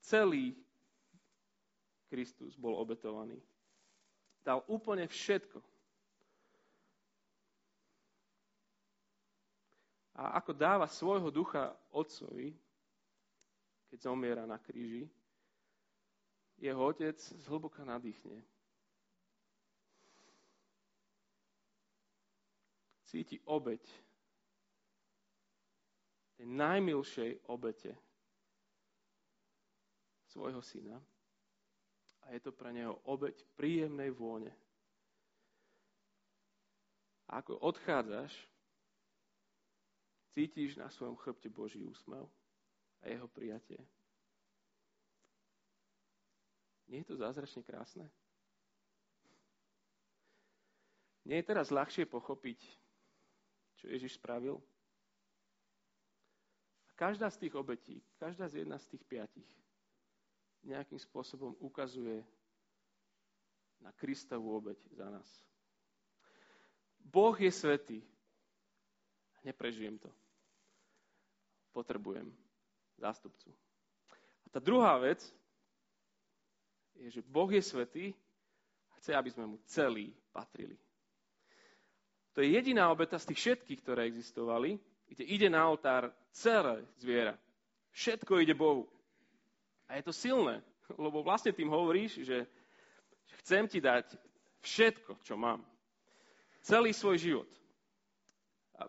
Celý 0.03 0.51
Kristus 2.11 2.59
bol 2.59 2.75
obetovaný. 2.75 3.39
Dal 4.43 4.59
úplne 4.67 5.07
všetko. 5.07 5.63
A 10.13 10.37
ako 10.37 10.51
dáva 10.53 10.85
svojho 10.85 11.31
ducha 11.31 11.73
otcovi, 11.89 12.53
keď 13.89 13.97
zomiera 14.03 14.43
na 14.43 14.59
kríži, 14.59 15.07
jeho 16.59 16.83
otec 16.83 17.17
zhlboka 17.47 17.81
nadýchne. 17.81 18.43
Cíti 23.07 23.41
obeď 23.47 23.81
tej 26.37 26.47
najmilšej 26.49 27.31
obete 27.47 27.93
svojho 30.33 30.61
syna. 30.65 30.97
A 32.25 32.33
je 32.33 32.41
to 32.41 32.49
pre 32.49 32.73
neho 32.73 32.97
obeť 33.05 33.45
príjemnej 33.53 34.09
vône. 34.09 34.49
A 37.29 37.37
ako 37.45 37.61
odchádzaš, 37.61 38.33
cítiš 40.33 40.81
na 40.81 40.89
svojom 40.89 41.13
chrbte 41.21 41.53
Boží 41.53 41.85
úsmev 41.85 42.25
a 43.05 43.13
jeho 43.13 43.29
prijatie. 43.29 43.77
Nie 46.89 47.05
je 47.05 47.13
to 47.13 47.15
zázračne 47.21 47.61
krásne? 47.61 48.09
Nie 51.23 51.39
je 51.39 51.47
teraz 51.47 51.71
ľahšie 51.71 52.09
pochopiť, 52.09 52.59
čo 53.79 53.85
Ježiš 53.87 54.19
spravil? 54.19 54.59
každá 57.03 57.27
z 57.29 57.37
tých 57.37 57.55
obetí, 57.59 57.99
každá 58.15 58.47
z 58.47 58.63
jedna 58.63 58.79
z 58.79 58.95
tých 58.95 59.03
piatich 59.03 59.62
nejakým 60.63 60.99
spôsobom 60.99 61.55
ukazuje 61.59 62.23
na 63.83 63.91
Kristovú 63.99 64.55
obeť 64.55 64.79
za 64.95 65.07
nás. 65.11 65.27
Boh 67.03 67.35
je 67.35 67.51
svetý. 67.51 67.99
Neprežijem 69.43 69.99
to. 69.99 70.07
Potrebujem 71.75 72.31
zástupcu. 72.95 73.51
A 74.45 74.47
tá 74.47 74.63
druhá 74.63 74.95
vec 75.03 75.19
je, 76.95 77.19
že 77.19 77.21
Boh 77.25 77.51
je 77.51 77.59
svetý 77.59 78.05
a 78.87 78.93
chce, 79.03 79.11
aby 79.11 79.29
sme 79.33 79.45
mu 79.51 79.57
celý 79.67 80.15
patrili. 80.31 80.79
To 82.33 82.41
je 82.41 82.55
jediná 82.55 82.89
obeta 82.89 83.19
z 83.19 83.29
tých 83.33 83.39
všetkých, 83.39 83.79
ktoré 83.83 84.07
existovali, 84.07 84.79
kde 85.11 85.23
ide 85.27 85.47
na 85.51 85.67
oltár 85.69 86.09
celé 86.33 86.81
zviera. 86.97 87.37
Všetko 87.93 88.41
ide 88.41 88.57
Bohu. 88.57 88.89
A 89.87 89.99
je 89.99 90.03
to 90.03 90.13
silné, 90.15 90.63
lebo 90.95 91.23
vlastne 91.23 91.51
tým 91.51 91.69
hovoríš, 91.69 92.23
že 92.23 92.47
chcem 93.43 93.67
ti 93.67 93.83
dať 93.83 94.15
všetko, 94.63 95.19
čo 95.23 95.35
mám. 95.35 95.63
Celý 96.63 96.95
svoj 96.95 97.19
život. 97.19 97.51
A 98.79 98.87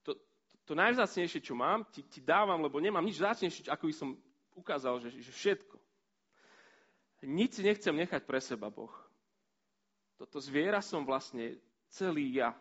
to, 0.00 0.16
to, 0.64 0.72
najvzácnejšie, 0.72 1.44
čo 1.44 1.52
mám, 1.52 1.84
ti, 1.92 2.00
ti 2.08 2.24
dávam, 2.24 2.58
lebo 2.64 2.80
nemám 2.80 3.04
nič 3.04 3.20
zácnejšie, 3.20 3.68
ako 3.68 3.84
by 3.86 3.94
som 3.94 4.08
ukázal, 4.56 4.98
že, 5.04 5.12
že 5.20 5.32
všetko. 5.32 5.76
Nič 7.28 7.60
si 7.60 7.62
nechcem 7.64 7.92
nechať 7.92 8.24
pre 8.24 8.40
seba, 8.40 8.72
Boh. 8.72 8.92
Toto 10.16 10.40
zviera 10.40 10.80
som 10.80 11.04
vlastne 11.04 11.60
celý 11.92 12.40
ja. 12.40 12.56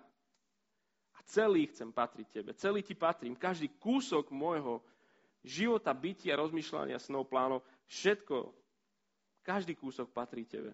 A 1.15 1.19
celý 1.23 1.71
chcem 1.71 1.87
patriť 1.87 2.27
tebe. 2.27 2.51
Celý 2.59 2.83
ti 2.83 2.95
patrím. 2.95 3.39
Každý 3.39 3.71
kúsok 3.79 4.31
môjho 4.35 4.83
života, 5.45 5.93
bytia, 5.93 6.35
rozmýšľania, 6.35 6.97
snov, 6.97 7.29
plánov, 7.29 7.61
všetko, 7.87 8.51
každý 9.45 9.77
kúsok 9.77 10.09
patrí 10.09 10.43
tebe. 10.49 10.73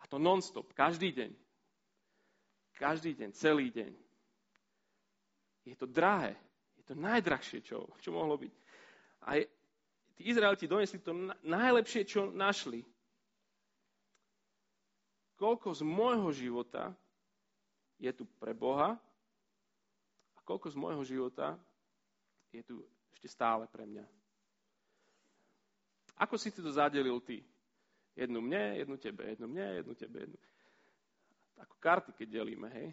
A 0.00 0.08
to 0.08 0.16
non-stop, 0.16 0.72
každý 0.72 1.12
deň. 1.12 1.30
Každý 2.80 3.12
deň, 3.12 3.30
celý 3.36 3.68
deň. 3.68 3.92
Je 5.68 5.76
to 5.76 5.84
drahé. 5.84 6.32
Je 6.80 6.84
to 6.88 6.96
najdrahšie, 6.96 7.60
čo, 7.60 7.84
čo 8.00 8.08
mohlo 8.16 8.40
byť. 8.40 8.52
A 9.28 9.36
je, 9.36 9.44
tí 10.16 10.32
Izraelti 10.32 10.64
donesli 10.64 11.04
to 11.04 11.12
najlepšie, 11.44 12.08
čo 12.08 12.32
našli 12.32 12.80
koľko 15.40 15.72
z 15.72 15.82
môjho 15.88 16.28
života 16.36 16.92
je 17.96 18.12
tu 18.12 18.28
pre 18.36 18.52
Boha 18.52 19.00
a 20.36 20.38
koľko 20.44 20.68
z 20.68 20.76
môjho 20.76 21.00
života 21.00 21.56
je 22.52 22.62
tu 22.66 22.82
ešte 23.14 23.28
stále 23.30 23.66
pre 23.70 23.86
mňa. 23.86 24.06
Ako 26.20 26.36
si 26.36 26.52
to 26.52 26.68
zadelil 26.68 27.20
ty? 27.24 27.40
Jednu 28.12 28.44
mne, 28.44 28.76
jednu 28.76 28.96
tebe, 29.00 29.24
jednu 29.24 29.48
mne, 29.48 29.66
jednu 29.80 29.94
tebe, 29.94 30.16
jednu. 30.20 30.38
Ako 31.60 31.74
karty, 31.80 32.12
keď 32.12 32.28
delíme, 32.28 32.68
hej. 32.68 32.88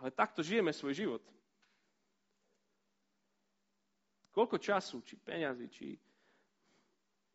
Ale 0.00 0.14
takto 0.14 0.40
žijeme 0.40 0.72
svoj 0.72 0.94
život. 0.94 1.24
Koľko 4.32 4.56
času, 4.62 5.02
či 5.02 5.18
peňazí, 5.18 5.66
či 5.68 5.98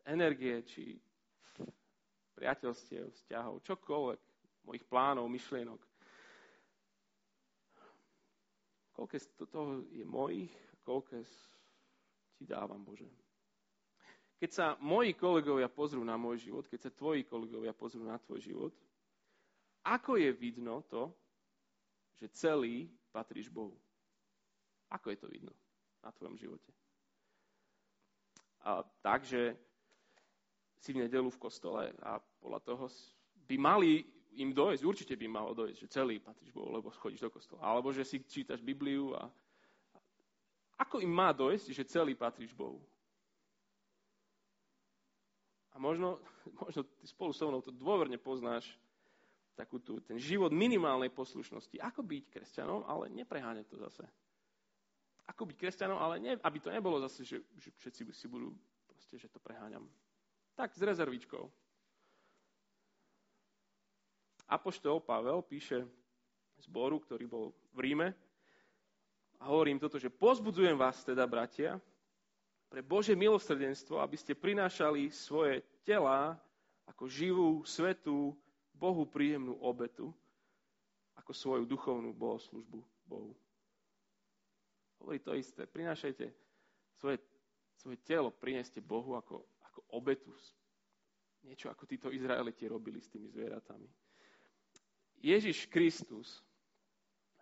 energie, 0.08 0.64
či 0.64 0.96
priateľstiev, 2.34 3.12
vzťahov, 3.12 3.62
čokoľvek, 3.62 4.20
mojich 4.64 4.84
plánov, 4.88 5.28
myšlienok. 5.28 5.80
Koľko 8.94 9.14
z 9.18 9.26
toho 9.50 9.84
je 9.90 10.04
mojich, 10.06 10.54
koľko 10.84 11.24
ti 12.36 12.44
dávam, 12.44 12.84
Bože. 12.84 13.08
Keď 14.38 14.50
sa 14.52 14.66
moji 14.84 15.16
kolegovia 15.16 15.72
pozrú 15.72 16.04
na 16.04 16.20
môj 16.20 16.44
život, 16.50 16.68
keď 16.68 16.90
sa 16.90 16.90
tvoji 16.92 17.24
kolegovia 17.24 17.72
pozrú 17.72 18.04
na 18.04 18.20
tvoj 18.20 18.44
život, 18.44 18.72
ako 19.84 20.20
je 20.20 20.30
vidno 20.36 20.84
to, 20.84 21.12
že 22.20 22.32
celý 22.36 22.88
patríš 23.08 23.48
Bohu? 23.48 23.76
Ako 24.92 25.12
je 25.12 25.18
to 25.18 25.28
vidno 25.32 25.52
na 26.04 26.12
tvojom 26.12 26.36
živote? 26.36 26.70
A 28.64 28.84
takže 29.04 29.56
si 30.80 30.92
v 30.92 31.04
nedelu 31.04 31.28
v 31.28 31.40
kostole 31.40 31.92
a 32.04 32.20
podľa 32.40 32.60
toho 32.64 32.84
by 33.48 33.56
mali 33.56 34.04
im 34.36 34.50
dojsť, 34.52 34.82
určite 34.82 35.14
by 35.16 35.26
malo 35.30 35.56
dojsť, 35.56 35.78
že 35.78 35.92
celý 35.92 36.20
patríš 36.20 36.50
Bohu, 36.50 36.72
lebo 36.72 36.90
chodíš 36.92 37.24
do 37.24 37.30
kostola. 37.30 37.64
Alebo 37.64 37.92
že 37.92 38.04
si 38.04 38.20
čítaš 38.24 38.60
Bibliu 38.60 39.14
a 39.14 39.28
ako 40.74 40.98
im 40.98 41.12
má 41.12 41.30
dojsť, 41.30 41.70
že 41.70 41.90
celý 41.90 42.18
patríš 42.18 42.50
Bohu? 42.50 42.82
A 45.74 45.78
možno, 45.78 46.22
možno 46.62 46.82
ty 46.86 47.06
spolu 47.06 47.34
so 47.34 47.50
mnou 47.50 47.62
to 47.62 47.74
dôverne 47.74 48.18
poznáš, 48.18 48.66
takú 49.54 49.78
tú, 49.78 50.02
ten 50.02 50.18
život 50.18 50.50
minimálnej 50.50 51.14
poslušnosti. 51.14 51.78
Ako 51.78 52.02
byť 52.02 52.22
kresťanom, 52.26 52.82
ale 52.90 53.06
nepreháňať 53.14 53.66
to 53.70 53.78
zase. 53.86 54.02
Ako 55.30 55.46
byť 55.46 55.56
kresťanom, 55.56 55.94
ale 55.94 56.18
ne, 56.18 56.32
aby 56.42 56.58
to 56.58 56.74
nebolo 56.74 56.98
zase, 57.06 57.22
že, 57.22 57.38
že 57.54 57.70
všetci 57.78 58.02
si 58.10 58.26
budú 58.26 58.50
proste, 58.90 59.14
že 59.14 59.30
to 59.30 59.38
preháňam. 59.38 59.86
Tak 60.58 60.74
s 60.74 60.82
rezervičkou. 60.82 61.46
Apoštol 64.50 65.00
Pavel 65.00 65.40
píše 65.46 65.86
zboru, 66.60 67.00
ktorý 67.00 67.24
bol 67.24 67.44
v 67.72 67.78
Ríme 67.80 68.08
a 69.38 69.50
hovorím 69.50 69.78
toto, 69.78 69.98
že 69.98 70.12
pozbudzujem 70.12 70.76
vás 70.78 71.02
teda, 71.02 71.26
bratia, 71.26 71.80
pre 72.68 72.82
Bože 72.82 73.14
milosrdenstvo, 73.14 74.02
aby 74.02 74.16
ste 74.18 74.34
prinášali 74.34 75.10
svoje 75.14 75.62
tela 75.86 76.34
ako 76.90 77.06
živú, 77.06 77.50
svetú, 77.62 78.34
Bohu 78.74 79.06
príjemnú 79.06 79.54
obetu, 79.62 80.10
ako 81.14 81.30
svoju 81.30 81.64
duchovnú 81.64 82.10
bohoslužbu 82.10 82.82
Bohu. 83.06 83.32
Hovorí 84.98 85.22
to 85.22 85.38
isté. 85.38 85.62
Prinášajte 85.64 86.26
svoje, 86.98 87.22
svoje 87.78 87.98
telo, 88.02 88.34
prineste 88.34 88.82
Bohu 88.82 89.14
ako 89.14 89.46
ako 89.74 89.80
obetu. 89.98 90.30
Niečo 91.42 91.68
ako 91.68 91.84
títo 91.84 92.08
Izraeliti 92.14 92.70
robili 92.70 93.02
s 93.02 93.10
tými 93.10 93.26
zvieratami. 93.26 93.90
Ježiš 95.18 95.66
Kristus 95.66 96.40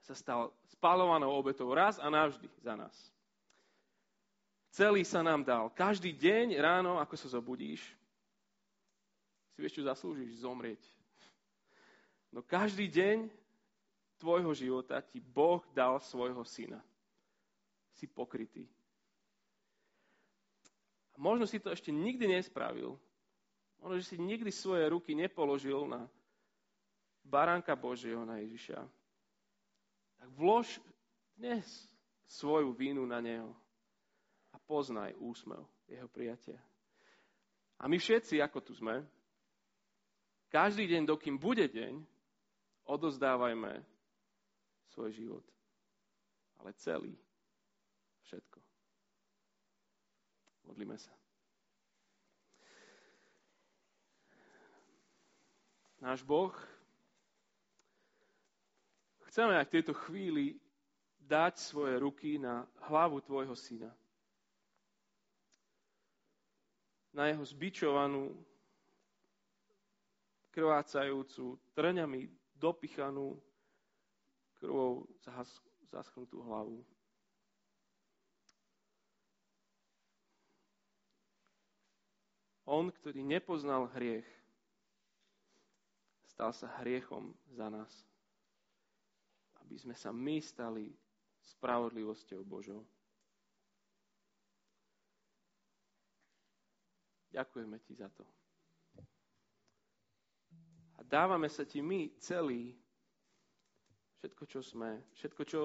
sa 0.02 0.14
stal 0.18 0.50
spálovanou 0.74 1.30
obetou 1.30 1.70
raz 1.70 1.98
a 2.02 2.10
navždy 2.10 2.50
za 2.62 2.74
nás. 2.74 2.94
Celý 4.72 5.04
sa 5.04 5.20
nám 5.20 5.44
dal. 5.44 5.68
Každý 5.70 6.16
deň 6.16 6.56
ráno, 6.58 6.96
ako 6.96 7.14
sa 7.14 7.28
zobudíš, 7.28 7.84
si 9.52 9.58
vieš, 9.60 9.76
čo 9.76 9.84
zaslúžiš? 9.84 10.40
Zomrieť. 10.40 10.80
No 12.32 12.40
každý 12.40 12.88
deň 12.88 13.28
tvojho 14.16 14.52
života 14.56 15.04
ti 15.04 15.20
Boh 15.20 15.60
dal 15.76 16.00
svojho 16.00 16.40
syna. 16.48 16.80
Si 17.92 18.08
pokrytý. 18.08 18.64
A 21.12 21.20
možno 21.20 21.44
si 21.44 21.60
to 21.60 21.68
ešte 21.68 21.92
nikdy 21.92 22.24
nespravil. 22.24 22.96
Možno, 23.76 24.00
že 24.00 24.08
si 24.08 24.16
nikdy 24.16 24.48
svoje 24.48 24.88
ruky 24.88 25.12
nepoložil 25.12 25.84
na 25.84 26.08
baránka 27.20 27.76
Božieho, 27.76 28.24
na 28.24 28.40
Ježiša. 28.40 28.80
Tak 30.22 30.30
vlož 30.38 30.78
dnes 31.34 31.66
svoju 32.30 32.70
vínu 32.70 33.02
na 33.02 33.18
Neho 33.18 33.50
a 34.54 34.56
poznaj 34.62 35.18
úsmev 35.18 35.66
Jeho 35.90 36.06
prijatia. 36.06 36.62
A 37.82 37.90
my 37.90 37.98
všetci, 37.98 38.38
ako 38.38 38.62
tu 38.62 38.70
sme, 38.78 39.02
každý 40.46 40.86
deň, 40.86 41.10
dokým 41.10 41.42
bude 41.42 41.66
deň, 41.66 42.06
odozdávajme 42.86 43.82
svoj 44.94 45.10
život. 45.10 45.46
Ale 46.62 46.70
celý. 46.78 47.18
Všetko. 48.22 48.62
Modlíme 50.70 51.02
sa. 51.02 51.10
Náš 55.98 56.22
Boh, 56.22 56.54
chceme 59.32 59.56
aj 59.56 59.64
v 59.64 59.74
tejto 59.80 59.96
chvíli 59.96 60.60
dať 61.24 61.56
svoje 61.56 61.96
ruky 61.96 62.36
na 62.36 62.68
hlavu 62.84 63.24
Tvojho 63.24 63.56
syna. 63.56 63.88
Na 67.16 67.32
jeho 67.32 67.40
zbičovanú, 67.40 68.36
krvácajúcu, 70.52 71.56
trňami 71.72 72.28
dopichanú, 72.60 73.40
krvou 74.60 75.08
zaschnutú 75.88 76.44
hlavu. 76.44 76.84
On, 82.68 82.84
ktorý 82.84 83.24
nepoznal 83.24 83.88
hriech, 83.96 84.28
stal 86.28 86.52
sa 86.52 86.68
hriechom 86.84 87.32
za 87.56 87.72
nás. 87.72 88.11
Aby 89.62 89.76
sme 89.78 89.94
sa 89.94 90.10
my 90.10 90.42
stali 90.42 90.90
spravodlivosťou 91.42 92.42
Božou. 92.42 92.82
Ďakujeme 97.32 97.78
ti 97.80 97.96
za 97.96 98.12
to. 98.12 98.26
A 101.00 101.00
dávame 101.02 101.48
sa 101.48 101.64
ti 101.64 101.80
my 101.80 102.12
celý, 102.20 102.76
všetko, 104.20 104.44
čo 104.46 104.60
sme, 104.60 105.00
všetko, 105.16 105.42
čo 105.48 105.60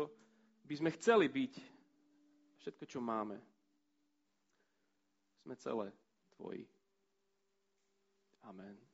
by 0.64 0.74
sme 0.80 0.90
chceli 0.96 1.28
byť, 1.28 1.54
všetko, 2.64 2.84
čo 2.88 3.00
máme. 3.04 3.36
Sme 5.44 5.56
celé 5.60 5.92
tvoji. 6.40 6.64
Amen. 8.48 8.87